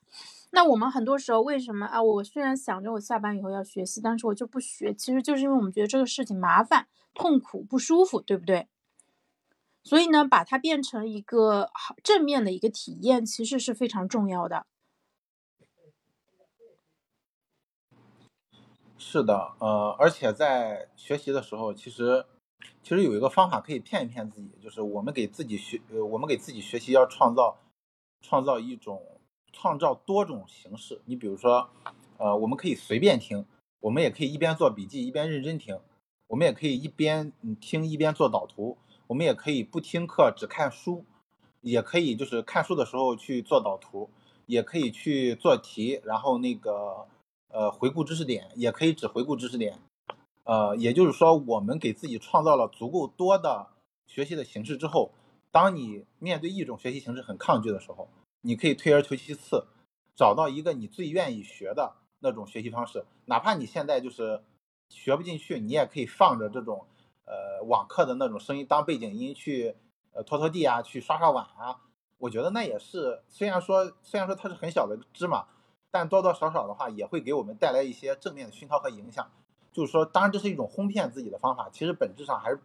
[0.51, 2.01] 那我们很多时候为什么啊？
[2.01, 8.67] 我虽然想着我下班以后要学习，但是我就不学，其实就是因为我们觉得这个事情麻烦、痛苦、不舒服，对不对？
[9.83, 14.65] 所以呢，把它变成一个好正面的一个体验，其实是非常重要的。
[19.17, 22.23] 是的，呃，而且在学习的时候，其实
[22.83, 27.57] 其实有一个方法可以骗一骗自己，就是我们给自己学，呃，我们给自己学习要创造
[28.21, 29.01] 创造一种
[29.51, 31.01] 创造多种形式。
[31.05, 31.67] 你比如说，
[32.17, 33.43] 呃，我们可以随便听，
[33.79, 35.79] 我们也可以一边做笔记一边认真听，
[36.27, 38.77] 我们也可以一边听一边做导图。
[39.07, 41.05] 我们也可以不听课只看书，
[41.61, 44.11] 也可以就是看书的时候去做导图，
[44.45, 47.07] 也可以去做题，然后那个
[47.49, 49.79] 呃回顾知识点，也可以只回顾知识点。
[50.43, 53.67] 呃，也就是说，我们给自己创造了足够多的
[54.05, 55.11] 学习的形式之后，
[55.51, 58.09] 当你面对一种学习形式很抗拒的时候，
[58.41, 59.65] 你可以退而求其次，
[60.15, 64.41] 找到一个你最愿意学的那种学习方式，哪怕你现在就是
[64.89, 66.85] 学不进去，你也可以放着这种。
[67.29, 69.75] 呃，网课的那种声音当背景音去，
[70.13, 71.81] 呃，拖拖地啊，去刷刷碗啊，
[72.19, 75.45] 我觉得那也是，虽然说虽然说它是很小的芝麻，
[75.91, 79.29] 但多多少少的话也会给我们带来一些正面的熏陶和影响。
[79.71, 82.59] 就是说，当然这是一种哄骗自己的方法，其实本质上还是，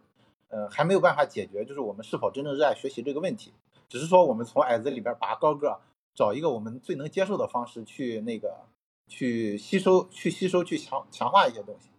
[0.49, 3.53] 呃，还没有办法解决，就是我们是否真正热爱学习这个问题。
[3.87, 5.79] 只是说我们从矮子里边拔高个，
[6.15, 8.65] 找一个我们最能接受的方式去那个，
[9.07, 11.89] 去吸收，去吸收，去强强化一些东西。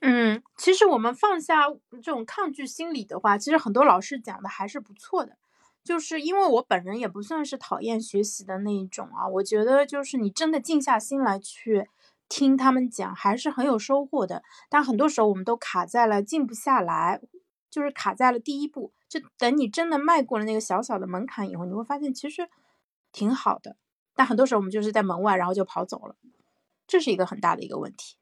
[0.00, 5.36] 嗯，其实我们放下这种抗拒心理的话，其实很多老师讲的还是不错的。
[5.84, 11.88] 就是因为我本人也不算是讨厌学习的那一种啊，我觉得就是你真的静下心来去
[12.28, 14.42] 听他们讲，还是很有收获的。
[14.68, 17.22] 但很多时候我们都卡在了静不下来，
[17.70, 18.92] 就是卡在了第一步。
[19.08, 22.50] 就等你真的迈过了那个小小的门槛以后，你会发现其实
[23.10, 23.76] 挺好的。
[24.14, 26.14] 但很多时候我们就是在门外，然后就跑走了，
[26.86, 28.17] 这是一个很大的一个问题。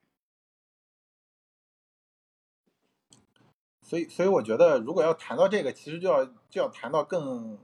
[3.87, 7.57] 所以，所以我觉得，如果要谈到这个，其实就要就要谈到更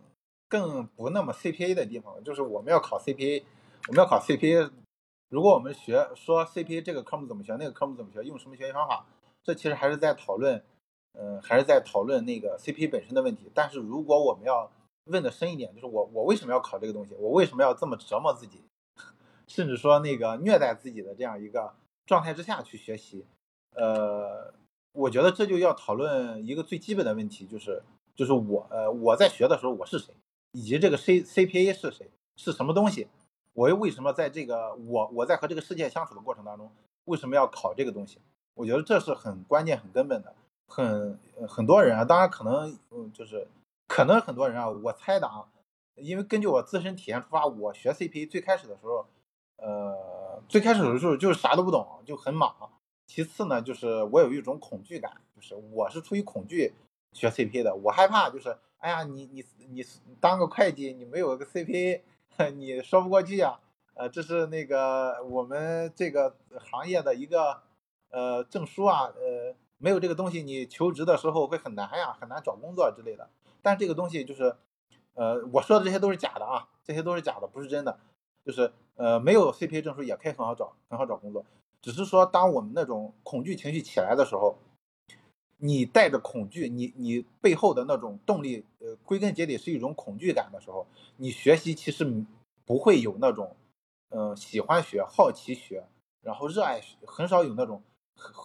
[0.48, 3.42] 更不那么 CPA 的地方，就是我们要考 CPA，
[3.88, 4.70] 我们要考 CPA。
[5.30, 9.04] 如果我们学说 CPA 这个科目怎么学，那个科目怎么学，用什么学习方法，
[9.42, 10.62] 这其实还是在讨论，
[11.18, 13.50] 嗯，还是在讨论那个 CPA 本身的问题。
[13.52, 14.70] 但是如果我们要
[15.06, 18.62] 问的深一点，就是我我为什么要考这个东西，我为什么要这么折磨自己，
[19.48, 21.74] 甚至说那个虐待自己的这样一个
[22.06, 23.26] 状态之下去学习，
[23.74, 24.54] 呃。
[24.92, 27.82] 我觉得这就要讨论一个最基本的问题，就是
[28.14, 30.14] 就是我呃我在学的时候我是谁，
[30.52, 33.08] 以及这个 C CPA 是谁，是什么东西？
[33.54, 36.70] 我又为什么在这个我我在和这个世界相处的过程当中，
[37.04, 38.18] 为什么要考这个东西？
[38.54, 40.34] 我觉得这是很关键、很根本的。
[40.68, 43.46] 很很多人啊，当然可能嗯就是
[43.88, 45.44] 可能很多人啊，我猜的啊，
[45.96, 49.06] 因为根据我自身体验出发，我学 CPA 最开始的时候，
[49.56, 52.54] 呃最开始的时候就是啥都不懂，就很莽。
[53.06, 56.72] 其次呢，就是我有一种恐惧感，就是我是出于恐惧
[57.12, 59.84] 学 CPA 的，我害怕就是，哎呀，你你你
[60.20, 62.00] 当个会计，你没有个 CPA，
[62.56, 63.60] 你说不过去啊，
[63.94, 67.62] 呃，这是那个我们这个行业的一个
[68.10, 73.28] 呃证书啊，呃，没有这个东西，你求职的时候会很难呀，很难找工作之类的。
[73.60, 74.56] 但这个东西就是，
[75.14, 77.98] 呃，我说的这些都是假的啊，这些都是假的，不是真的，
[78.44, 81.44] 就是呃，没有 CPA 证书也可以很好找，很好找工作。
[81.82, 84.56] 只是说，当我们那种恐惧情绪起来的时候，
[85.58, 92.24] 你带着恐惧，你你背后的那种动力，呃，归根结底是一种恐惧感的时候，你学习其实
[92.64, 93.56] 不会有那种，
[94.10, 95.84] 嗯，喜欢学、好奇学，
[96.22, 97.82] 然后热爱学，很少有那种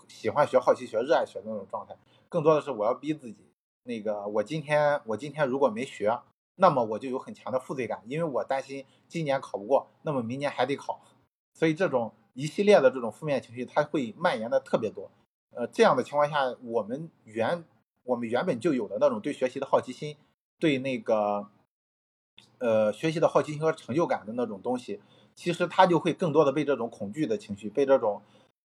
[0.07, 1.95] 喜欢学、好奇学、热爱学的那种状态。
[2.27, 3.45] 更多的是我要逼自己，
[3.83, 6.19] 那个我今天我今天如果没学，
[6.55, 10.99] 那么我就有很强的负罪感，因为我担心今年考不过，那么明年还得考，
[11.53, 12.11] 所以这种。
[12.38, 15.09] 一系列的这种负面情绪，它会蔓延的特别多，
[15.55, 17.63] 呃，这样的情况下，我们原
[18.03, 20.15] 我们原本就有的那种对学习的好奇心，
[20.59, 21.47] 对那个，
[22.59, 24.99] 呃，学习的好奇心和成就感的那种东西，
[25.33, 28.21] 其实它就会更多的被这种恐惧的情绪，被这种，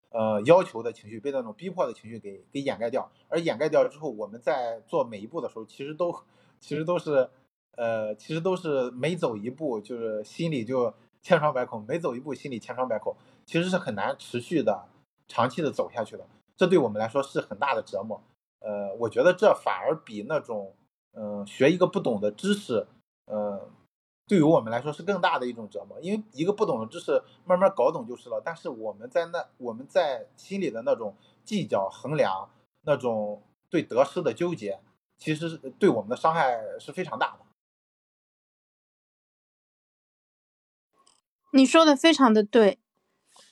[0.10, 3.12] 呃要求的情绪，被那种逼迫的情绪给给掩盖掉。
[3.28, 6.12] 而掩盖掉之后，我们在做每一步的时候，其实都
[6.60, 7.30] 其实都是
[7.78, 10.92] 呃其实都是每走一步就是心里就
[11.22, 13.16] 千疮百孔，每走一步心里千疮百孔，
[13.50, 14.86] 其实是很难持续的
[15.28, 16.24] 长期的走下去的。
[16.56, 18.22] 这对我们来说是很大的折磨。
[18.60, 20.76] 呃，我觉得这反而比那种
[21.14, 22.86] 嗯学一个不懂的知识，
[23.26, 23.72] 嗯。
[24.28, 28.40] 对于我们来说是更大的一种折磨，因为一个不懂的知识慢慢搞懂就是了。
[28.46, 32.48] 但是我们在那我们在心里的那种计较、衡量，
[32.84, 33.42] 那种
[33.72, 34.80] 对得失的纠结，
[35.18, 37.40] 其实对我们的伤害是非常大的。
[41.52, 42.78] 你说的非常的对，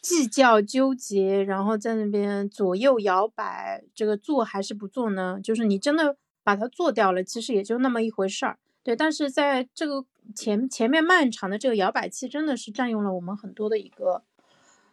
[0.02, 5.40] 计较、纠结，然后在那边左右摇摆，这个做还是不做呢？
[5.44, 8.58] 就是你真的把它做掉了，其实也就那么一回事儿。
[8.84, 10.06] 对，但是在这个。
[10.36, 14.24] 前前面漫长的这个摇摆期真的是占用了我们很多的一个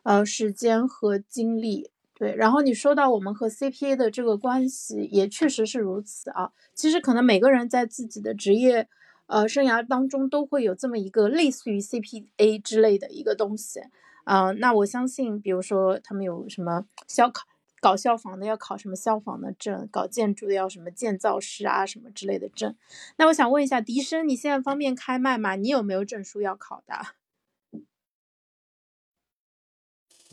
[0.04, 2.32] 呃时间和精力，对。
[2.36, 6.52] 然后你说到我们和 CPA 的这个关系，也确实是如此啊。
[6.72, 8.86] 其实可能每个人在自己的职业
[9.26, 13.80] 呃生涯当中都会有这么一个类似于 CPA 之类的一个东西
[14.24, 14.50] 啊。
[14.52, 17.44] 那我相信，比如说他们有什么消考。
[17.80, 22.74] 搞消防的要考什么消防的证，搞建筑的要什么建造师啊什么之类的证。
[23.16, 25.54] 那我想问一下，笛声，你现在方便开麦吗？
[25.54, 26.94] 你有没有证书要考的？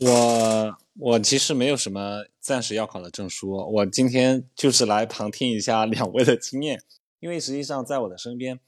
[0.00, 6.82] 我我其实没有什么暂时要考的证书，我今天就是来旁听一下两位的经验，
[7.20, 8.60] 因为实际上在我的身边，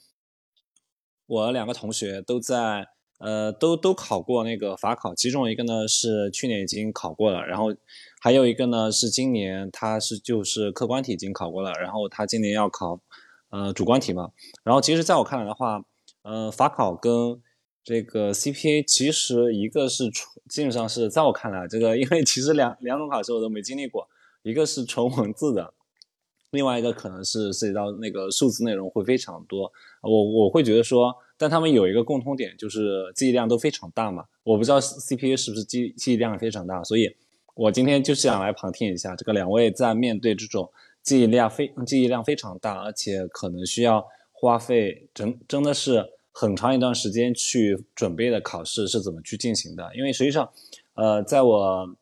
[1.24, 2.93] 我两个同学都在。
[3.18, 7.74] 呃，都都考过那个法考，其中一个呢是去年已经考过了，然后
[8.20, 13.00] 还有一个呢是今年他是就是客观题已经考过了，然后他今年要考
[13.50, 14.30] 呃主观题嘛。
[14.62, 15.84] 然后其实在我看来的话，
[16.22, 17.40] 呃法考跟
[17.82, 24.08] 这个 CPA 其实一个是纯，基本上是在我看来，这个因为其实两两种考试我都没经历过，
[24.42, 25.72] 一个是纯文字的。
[26.50, 34.24] 另外一个可能是涉及到那个数字内容会非常多，我我会觉得说，但他们有一个共通点，就是记忆量都非常大嘛。
[34.42, 37.14] 我不知道 CPU 是不是记记忆量非常大，所以
[37.54, 40.70] 我今天就是想来旁听一下，这个两位在面对这种
[41.02, 49.90] 记忆量非记忆量非常大，而且可能需要花费真真的是很长一段时间去准备的考试是怎么去进行的？
[49.96, 50.50] 因为实际上，
[50.94, 51.96] 呃，在我。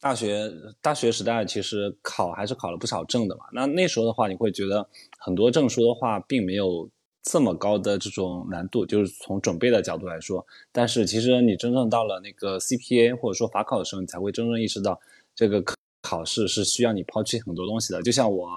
[0.00, 0.52] 大学
[0.82, 3.44] 大学时代其实考还是考了不少证的嘛。
[3.54, 4.86] 那那时候的话，你会觉得
[5.16, 6.90] 很多证书的话并没有
[7.24, 10.46] 这么高的这种难度，就是从准备的角度来说。
[10.70, 15.00] 但是其实你真正到了那个 CPA 或者说法考的时候，你才会真正意识到
[15.34, 15.64] 这个
[16.02, 18.02] 考试是需要你抛弃很多东西的。
[18.02, 18.48] 就像我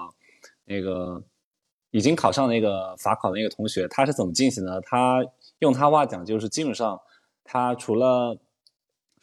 [0.66, 1.22] 那个
[1.92, 4.80] 已经考上那个法考的那个同学，他是怎么进行的？
[4.82, 5.24] 他
[5.60, 7.00] 用他话讲，就是基本上
[7.42, 8.38] 他除了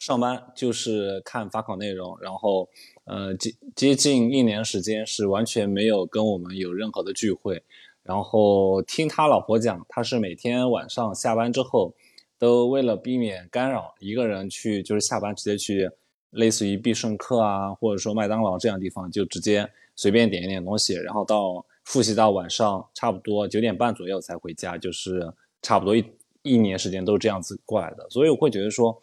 [0.00, 2.68] 上班就是看法考内容，然后，
[3.04, 7.62] 呃，接接近一年时间是完全没有跟我们有任何的聚会，
[8.06, 11.94] 然后听他老婆讲，他是每天晚上下班之后，
[12.38, 15.90] 都为了避免干扰，一个人去就是下班直接去，
[16.30, 25.32] 类似于必胜客啊，或者说麦当劳这样地方，就直接随便点一点东西，然后到复习到晚上差不多九点半左右才回家，就是
[25.62, 26.04] 差不多一
[26.42, 28.96] 一年时间都是这样子过来的，所以我会觉得说。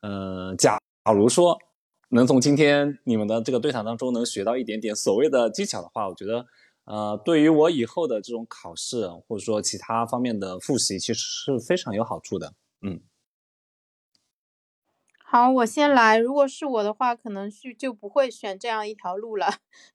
[0.00, 1.58] 嗯，假假如说
[2.10, 6.46] 能从今天你们的这个对谈当中能学到一点点所谓的技巧的话，我觉得，
[6.88, 12.54] 呃，对于我以后的这种考试或者说其他方面的复习，其实是非常有好处的。
[12.80, 13.02] 嗯，
[15.22, 16.16] 好，我先来。
[16.16, 19.46] 如果是我的话，可能是就不会选这样一条路了。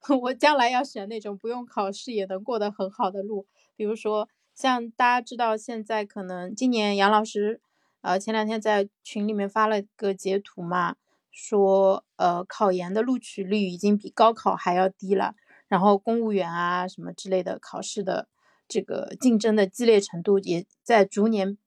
[0.22, 7.60] 我将来要选那种不用考试也能过得很好的路，比如说像大家知道，现在可能今年杨老师。
[8.02, 10.96] 呃，前两天在群里面发了个截图嘛，
[11.32, 15.34] 说呃考研的录取率已经比高考还要低了，
[15.74, 18.28] 然后公务员啊什么之类的考试的
[18.68, 21.58] 这个竞争的激烈程度也在逐年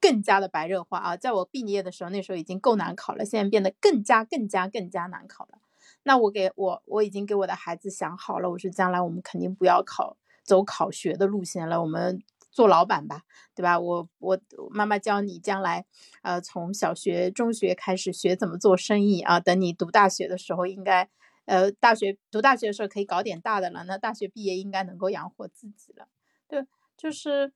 [0.00, 1.16] 更加的白热化啊。
[1.16, 5.58] 在我毕业的时候，那时候已经够难考了，现在变得更加更加更加难考了。
[6.04, 12.22] 那我给我我已经给我的孩子想好了，我说将来我们肯定不要考走考学的路线了，我们。
[12.52, 13.20] 做老板吧，
[13.54, 13.78] 对吧？
[13.78, 14.40] 我我
[14.70, 15.84] 妈妈教你将来，
[16.22, 19.38] 呃，从小学、中学开始学怎么做生意啊。
[19.38, 21.10] 等你读大学的时候，应该，
[21.46, 23.84] 呃，大学读大学的时候可以搞点大的了。
[23.84, 26.06] 那大学毕业应该能够养活自己了。
[26.46, 26.64] 对，
[26.96, 27.52] 就是，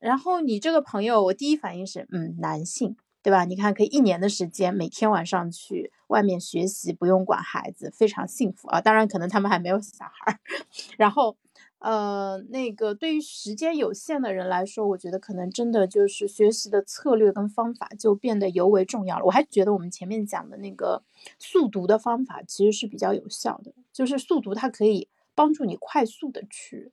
[0.00, 3.44] 然后你这个朋友，我第一反应是，嗯，男性，对吧？
[3.44, 8.80] 你看，可以一年的时间，每天晚上去外面学习，不用管孩子，非常幸福啊。
[8.80, 10.40] 当然，可能他们还没有小孩儿，
[10.98, 11.36] 然后。
[11.78, 19.24] 呃，那个对于时间有限的人来说，我觉得可能真的就是学习的策略跟方法就变得尤为重要了。
[19.26, 21.02] 我还觉得我们前面讲的那个
[21.38, 26.92] 速读的方法其实是比较有效的，就是速读它可以帮助你快速的去，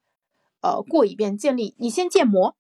[0.61, 2.55] 呃，过一遍，建立你先建模。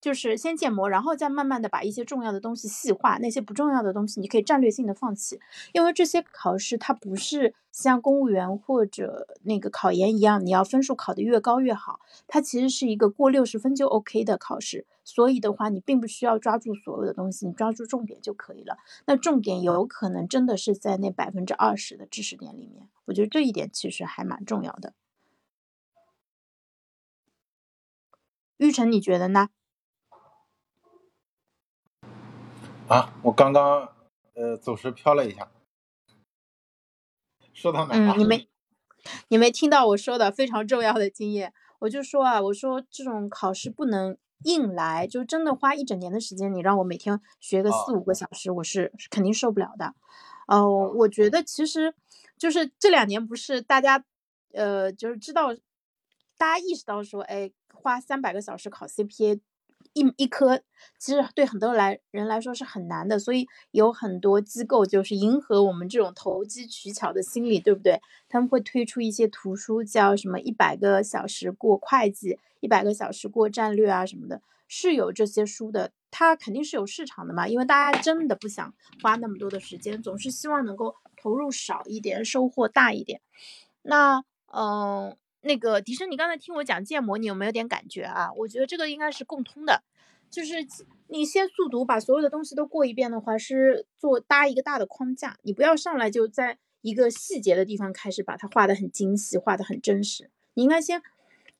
[0.00, 5.40] 就是先建模，然后再慢慢的把一些重要的东西细化，那些不重要的东西你可以战略性的放弃，
[5.72, 18.76] 因为这些考试它不是像公务员或者那个考研一样，你要分数考得越高越好，它其实是一个过六十分就 OK 的考试，所以的话你并不需要抓住所有的东西，你抓住重点就可以了。
[19.06, 24.92] 那重点有可能真的是在那百分之二十的知识点里面，我觉得这一点其实还蛮重要的。
[28.58, 29.48] 玉成，你觉得呢？
[32.88, 33.94] 啊，我刚刚
[34.32, 35.50] 呃走时飘了一下，
[37.52, 38.14] 说到哪了？
[38.14, 38.48] 嗯，你没
[39.28, 49.94] 你没听到我说的非常重要的经验，我就说啊，我说这种考试不能硬来，就真的花一整年的时间，你让我每天学个四五个小时，我是肯定受不了的。
[50.46, 51.94] 哦，我觉得其实
[52.38, 54.02] 就是这两年不是大家
[54.54, 55.52] 呃就是知道，
[56.38, 59.40] 大家意识到说，哎，花三百个小时考 CPA。
[59.94, 60.60] 一一科
[60.98, 68.00] 其实对很多来人来说是很难的，所以有很多机构就是迎合我们这种投机取巧的心理，对不对？
[68.28, 75.92] 他们会推出一些图书，叫什么一百个小时过会计，一百个小时过战略啊什么的，是有这些书的。
[76.10, 83.20] 它肯定是有市场的嘛，因为大家真的不想花那么多的时间，总是希望能够投入少一点，收获大一点。
[83.82, 85.16] 那嗯。
[85.40, 88.32] 那个迪生，你刚才听我讲建模，你有没有点感觉啊？
[88.36, 89.82] 我觉得这个应该是共通的，
[90.28, 90.66] 就是
[91.06, 95.36] 你先速读，把所有的东西都过一遍的话，是做搭一个大的框架。
[95.42, 100.30] 你不要上来就在一个细节的地方开始把它画的很精细，画的很真实。
[100.54, 101.00] 你应该先，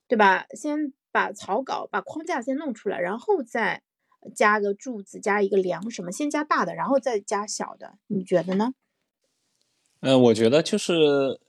[0.09, 0.47] 对吧？
[0.55, 3.83] 先把草稿、把框架先弄出来，然后再
[4.35, 7.95] 加个柱子、加一个梁什么，先加大的，然后再加小的。
[8.09, 8.74] 你觉得呢？
[10.01, 11.41] 嗯，我觉得就是。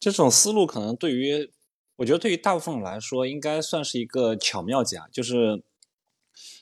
[0.00, 1.50] 这种思路可能对于，
[1.96, 5.06] 我觉得对于大部分人来说，应该算是一个巧妙计啊。
[5.10, 5.60] 就是，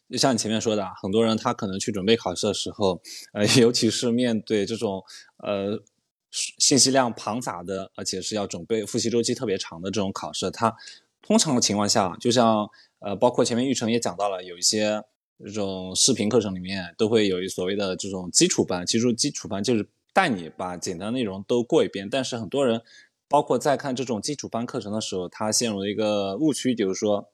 [0.09, 3.03] 就像你前面说的，很多人他可能去准备考试的时候，
[3.34, 5.05] 呃， 尤其是面对这种
[5.37, 5.82] 呃
[6.30, 10.74] 信息量庞杂的，而且是要准备复习周期特别长的这种考试，他
[11.20, 12.66] 通常的情况下，就像
[13.01, 15.03] 呃，包括前面玉成也讲到了，有一些
[15.45, 22.80] 这种视频课程里面都会有一所谓的这种基础班，其实基础班就是带你把简单内容都过一遍，但是很多人。
[23.29, 27.29] 包括在看这种基础班课程的时候，他陷入了一个误区，就是说，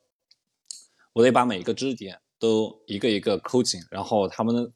[1.12, 4.72] 我得把每一个知识点都一个一个抠紧，然后他们的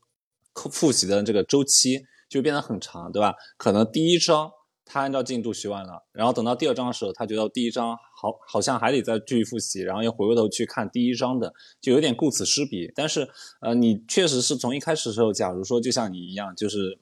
[0.54, 3.34] 复习的这个周期就变得很长，对吧？
[3.56, 4.50] 可能第一章
[4.84, 12.92] 他按照进度学完了，然后等到第二章的时候，他觉得第一章好好像还得再继续复习，然后又回过头去看第一章的，就有点顾此失彼。
[12.94, 13.28] 但是，
[13.60, 17.00] 呃，你确实是从一开始的时候，假如说就像你一样，就是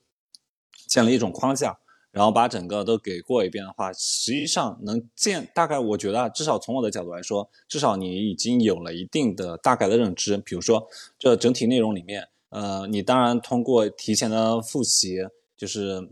[0.88, 1.78] 建了一种框架。
[2.14, 10.36] 然后把整个都给过一遍的话，实际上能见大概，我觉得至少从我的角度来说，至少你已经有了一定的大概的认知。
[10.36, 10.86] 比如说，
[11.18, 16.08] 这整体内容里面，呃，你当然通过提前的复习，就是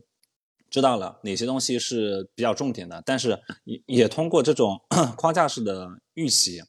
[0.69, 4.81] 知道了哪些东西是比较重点的，但是也也通过这种
[5.17, 6.63] 框架式的预习。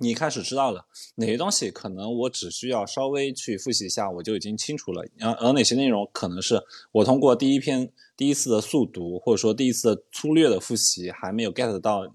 [0.00, 0.84] 你开始知道了
[1.14, 5.02] 哪些东西可能我只需要稍微去复习一下，我就已经清楚了。
[5.20, 12.12] 而而哪些内容可能是我通过第一篇、第一次的速读，或者说第一次的粗略的复习还没有 get 到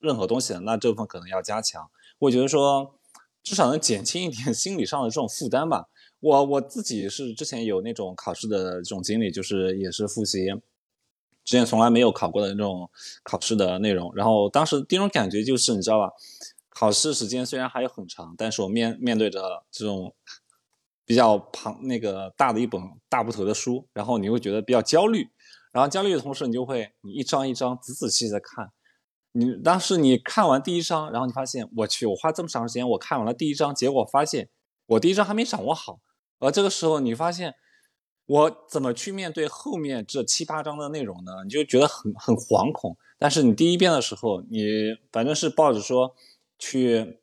[0.00, 1.88] 任何东西的，那这部分可能要加强。
[2.18, 2.96] 我觉得说
[3.42, 5.86] 至少能减轻一点 心理上的这种负担吧。
[6.18, 10.46] 我我自己是之前有那种考试的这种经历，就是也是复习
[11.44, 12.90] 之前从来没有考过的那种
[13.22, 16.10] 考试的内容，然后当时第一种感觉就是你知道吧？
[16.70, 20.12] 考试时间虽然还有很长，但是我面面对着这种
[21.04, 25.28] 比较庞那个大的一本大部头的书，然后你会觉得比较焦虑，
[25.74, 28.70] 然后焦虑的同时，你就会你一张一张仔仔细细的看，
[29.32, 34.48] 你当时你看完第一章，然后你发现我去，我花这么长时间我看完了第一章，结果发现
[34.86, 35.98] 我第一章还没掌握好，
[36.38, 37.54] 而这个时候你发现
[38.26, 41.32] 我怎么去面对后面这七八章的内容呢？
[41.44, 42.96] 你就觉得很很惶恐。
[43.18, 44.62] 但是你第一遍的时候，你
[45.12, 46.14] 反正是抱着说。
[46.56, 47.18] 去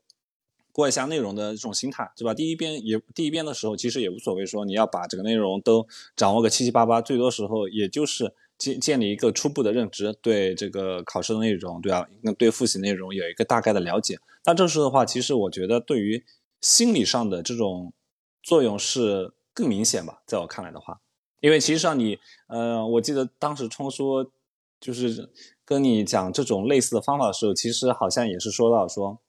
[0.72, 2.34] 过一下内容的这种心态，对吧？
[2.34, 14.20] 第一遍也第一遍的时候，其实也无所谓，说你要把这个内容都掌握个七七八八，最多时候也就是建建立一个初步的认知，对这个考试的内容，对吧啊，对复习内容有一个大概的了解。
[14.46, 16.24] 那这时候的话，其实我觉得对于
[16.62, 17.94] 心理上的这种
[18.42, 21.02] 作用是更明显吧，在我看来的话，
[21.42, 22.18] 因为其实上你，
[22.48, 24.32] 呃，我记得当时冲说
[24.80, 25.30] 就是
[25.66, 29.20] 跟你讲这种类似的方法的时候，其实好像也是说到说，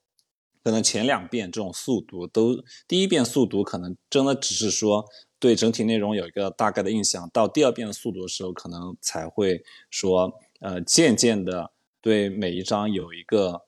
[0.63, 5.05] 可能前两遍这种速读都，第一遍速读可能真的只是说
[5.39, 13.63] 对整体内容有一个大概的印象，到第二遍速读的时候，可能才会说，呃，渐渐的对每一章有一个，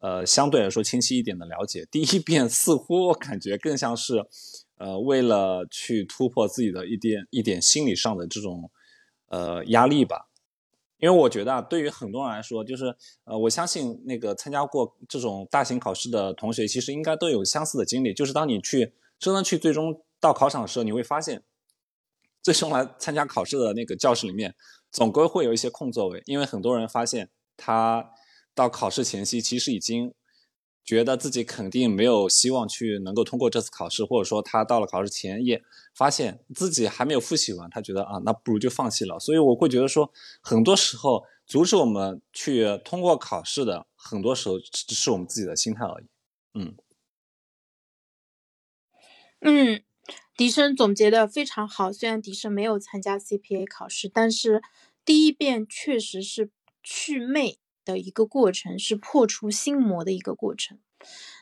[0.00, 1.86] 呃，相对来说清晰一点的了解。
[1.90, 4.26] 第一遍似乎我感觉更像是，
[4.76, 8.70] 呃，为了去突破自己的一点一点心理上的这种，
[9.28, 10.28] 呃，压力吧。
[10.98, 18.14] 因为我觉得啊，对于很多人来说，就是呃，我相信那个参加过这种大型考试的同学，其实应该都有相似的经历。
[18.14, 21.42] 就是当你去真的去最终到考场的时候，你会发现，
[22.42, 24.54] 最终来参加考试的那个教室里面，
[24.90, 28.10] 总归会有一些空座位，因为很多人发现他
[28.54, 30.14] 到考试前夕，其实已经。
[30.84, 35.62] 觉得自己肯定没有希望去能够通过这次考试，或者说他到了考试前夜，
[35.94, 39.18] 发现自己还没有复习完，他觉得啊，那不如就放弃了。
[39.18, 40.12] 所以我会觉得说，
[40.42, 46.04] 很多时候阻止我们去通过考试的，很多时候只是我们自己的心态而已。
[46.54, 46.74] 嗯，
[49.40, 49.82] 嗯，
[50.36, 51.92] 笛声总结的非常好。
[51.92, 54.62] 虽然笛声没有参加 CPA 考试，但是
[55.04, 56.50] 第一遍确实是
[56.82, 57.58] 祛魅。
[57.84, 60.78] 的一个过程是破除心魔的一个过程，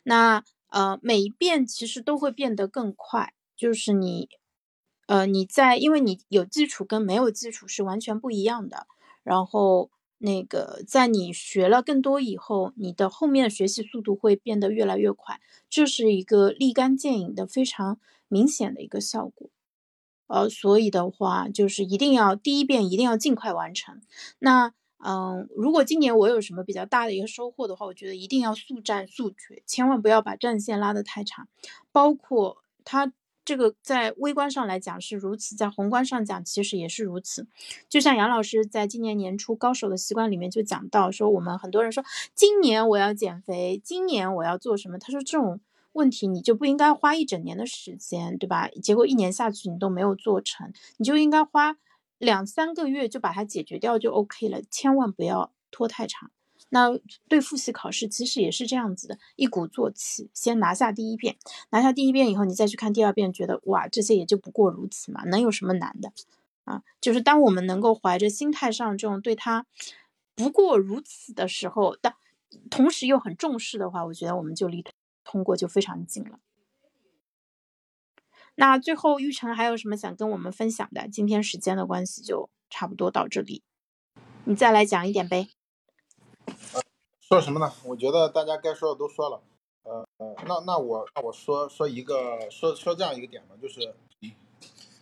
[0.05, 4.29] 那呃每一遍其实都会变得更快，就是你
[5.07, 8.87] 呃你在因为你有基础跟没有基础是完全不一样的，
[9.23, 15.41] 然后那个在你学了更多以后，你的后面学习速度会变得越来越快，
[15.71, 19.51] 这是一个立竿见影的非常明显的一个效果，
[20.27, 24.01] 呃所以的话就是一定要第一遍一定要尽快完成，
[24.39, 24.73] 那。
[25.05, 31.49] 嗯，如果今年我有什么比较大的一个收获的话，我觉得一定要速战速决，千万不要把战线拉得太长。
[31.91, 33.13] 包括它
[33.45, 37.49] 这个在微观上来讲是如此，在宏观上讲其实也是如此。
[37.89, 42.05] 就像杨老师在今年年初《高手的习惯》里面就讲到，说我们很多人说
[42.37, 44.99] 今年我要减肥，今年我要做什么？
[44.99, 48.69] 他说这种问题你就不应该花一整年的时间，对吧？
[48.81, 51.77] 结果一年下去你都没有做成，你就应该花。
[52.23, 56.31] 两三个月就把它解决掉就 OK 了，千万不要拖太长。
[56.69, 56.97] 那
[57.27, 61.37] 对复习考试其实也是这样子的，一鼓作气，先拿下第一遍，
[61.71, 66.13] 拿下第一遍以后，你再去看第二遍，觉得哇，这些也就不过如此嘛，能有什么难的
[66.63, 66.85] 啊？
[67.01, 69.67] 就是当我们能够怀着心态上这种对他
[70.37, 72.15] 不过如此的时候，但
[72.71, 74.85] 同时又很重视的话，我觉得我们就离
[75.25, 76.39] 通过就非常近了。
[78.55, 81.09] 那最后，玉成还有什么想跟我们分享的？
[81.09, 83.63] 今天时间的关系，就差不多到这里，
[84.45, 85.49] 你再来讲一点呗。
[87.21, 87.73] 说什么呢？
[87.85, 89.43] 我觉得大家该说的都说了。
[89.85, 93.95] 呃呃，那那我那我说说一个说说这样一个点吧，就是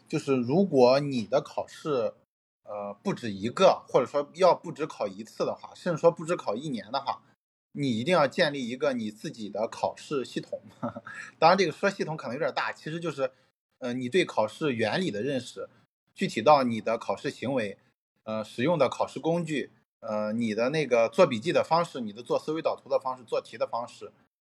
[0.09, 2.15] 就是如果你的考试
[2.63, 7.21] 呃不止一个，或者说要不止考一次的话，甚至说不止考一年的话，
[7.73, 10.61] 你一定要建立一个你自己的考试系统。
[11.39, 13.33] 当然，这个说系统可能有点大，其实就是。
[13.83, 15.67] 呃，你对考试原理的认识，
[16.15, 17.79] 具体到你的考试行为，
[18.25, 24.13] 呃，使用的考试工具，呃，你的那个做笔记的方式，你的做思维导图的方式，做题的方式，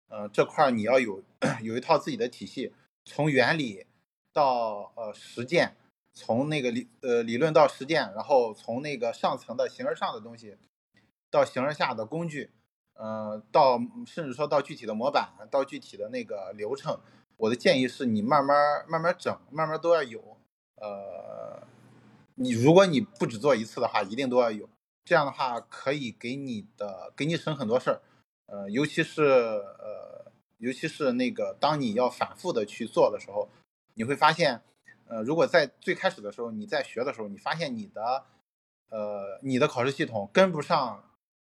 [0.08, 1.22] 呃，这块你要有
[1.62, 2.72] 有一套自己的体系，
[3.04, 3.86] 从原理
[4.32, 5.76] 到呃实践，
[6.12, 10.56] 从那个理呃理论到实践，然后从那个上层的形而上的东西，
[11.30, 12.50] 到形而下的工具，
[13.02, 17.00] 呃，到甚至说到具体的模板，到具体的那个流程。
[17.36, 20.38] 我的建议是你慢慢慢慢整，慢慢都要有。
[20.76, 21.66] 呃，
[22.36, 24.68] 你如果你不只做一次的话，一定都要有。
[25.04, 28.00] 这样的话可以给你的给你省很多事儿。
[28.46, 33.48] 呃，尤其是呃，尤其是那个当你要反复的去做的时候，
[33.94, 34.62] 你会发现，
[35.08, 38.22] 呃，如果在最开始的时候你在学的时候，你发现你的
[38.90, 41.02] 呃你的考试系统跟不上，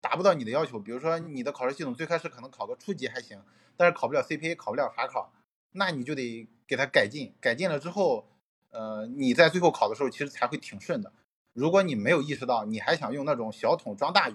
[0.00, 0.78] 达不到你的要求。
[0.78, 3.42] 比如说你的考试系统最开始可能考个初级还行，
[3.76, 5.32] 但是考不了 CPA，考不了法考。
[5.72, 8.26] 那你就得给它改进，改进了之后，
[8.70, 11.12] 呃，你在最后考的时候其实才会挺顺的。
[11.52, 14.34] 如果你没有意识到，你还想用那种小桶装大鱼，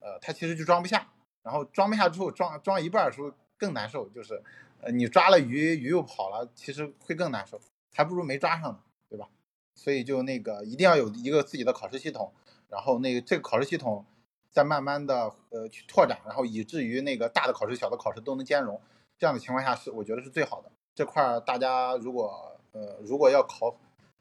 [0.00, 1.08] 呃，它其实就装不下。
[1.42, 4.42] 然后装不下之后，装装一半的时候更难受，就是，
[4.80, 7.60] 呃，你抓了鱼，鱼又跑了，其实会更难受，
[7.92, 8.80] 还不如没抓上呢，
[9.10, 9.28] 对吧？
[9.74, 12.32] 所以就那个一定要有一个自己的考试系统，
[12.70, 14.06] 然后那个这个考试系统
[14.54, 18.80] 再慢慢的呃去拓展，然后以至于那个大的考试、小的考试都能兼容。
[19.18, 20.70] 这样的情况下是我觉得是最好的。
[20.94, 23.76] 这块大家如果呃如果要考，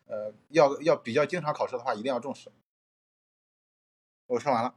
[0.07, 2.51] 呃要要比较经常考试的话，一定要重视。
[4.25, 4.73] 我说完了。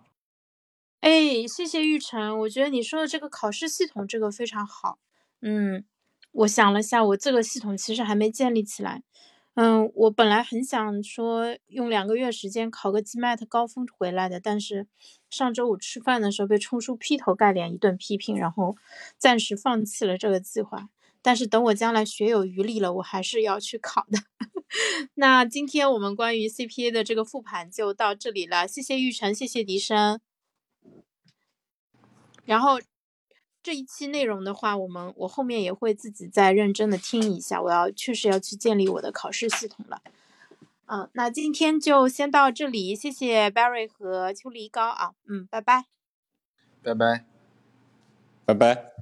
[1.01, 4.99] 哎，谢谢玉成，我觉得你说的这个考试系统这个非常好。
[5.41, 5.85] 嗯，
[6.33, 9.03] 我想了下，我这个系统其实还没建立起来。
[9.57, 14.87] 嗯，我本来很想说用两个月时间考个 GMAT 高分回来的，但是
[15.31, 18.77] 上周五吃饭的时候被冲叔劈头盖脸一顿批评，然后
[19.17, 20.91] 暂时放弃了这个计划。
[21.23, 24.19] 但是等我将来学有余力了，我还是要去考的。
[25.15, 30.21] 那今天我们关于 CPA 的这个复盘就到这里了，谢谢玉成，谢谢笛声。
[32.45, 32.79] 然后
[33.67, 40.01] 这一期内容的话，我们我后面也会自己再认真的听一下，我要确实要去建立我的考试系统了。
[40.85, 45.87] 嗯，那今天就先到这里，谢谢 Barry 和秋梨膏啊，嗯，拜拜，
[46.81, 47.25] 拜拜。
[48.45, 48.96] 拜拜。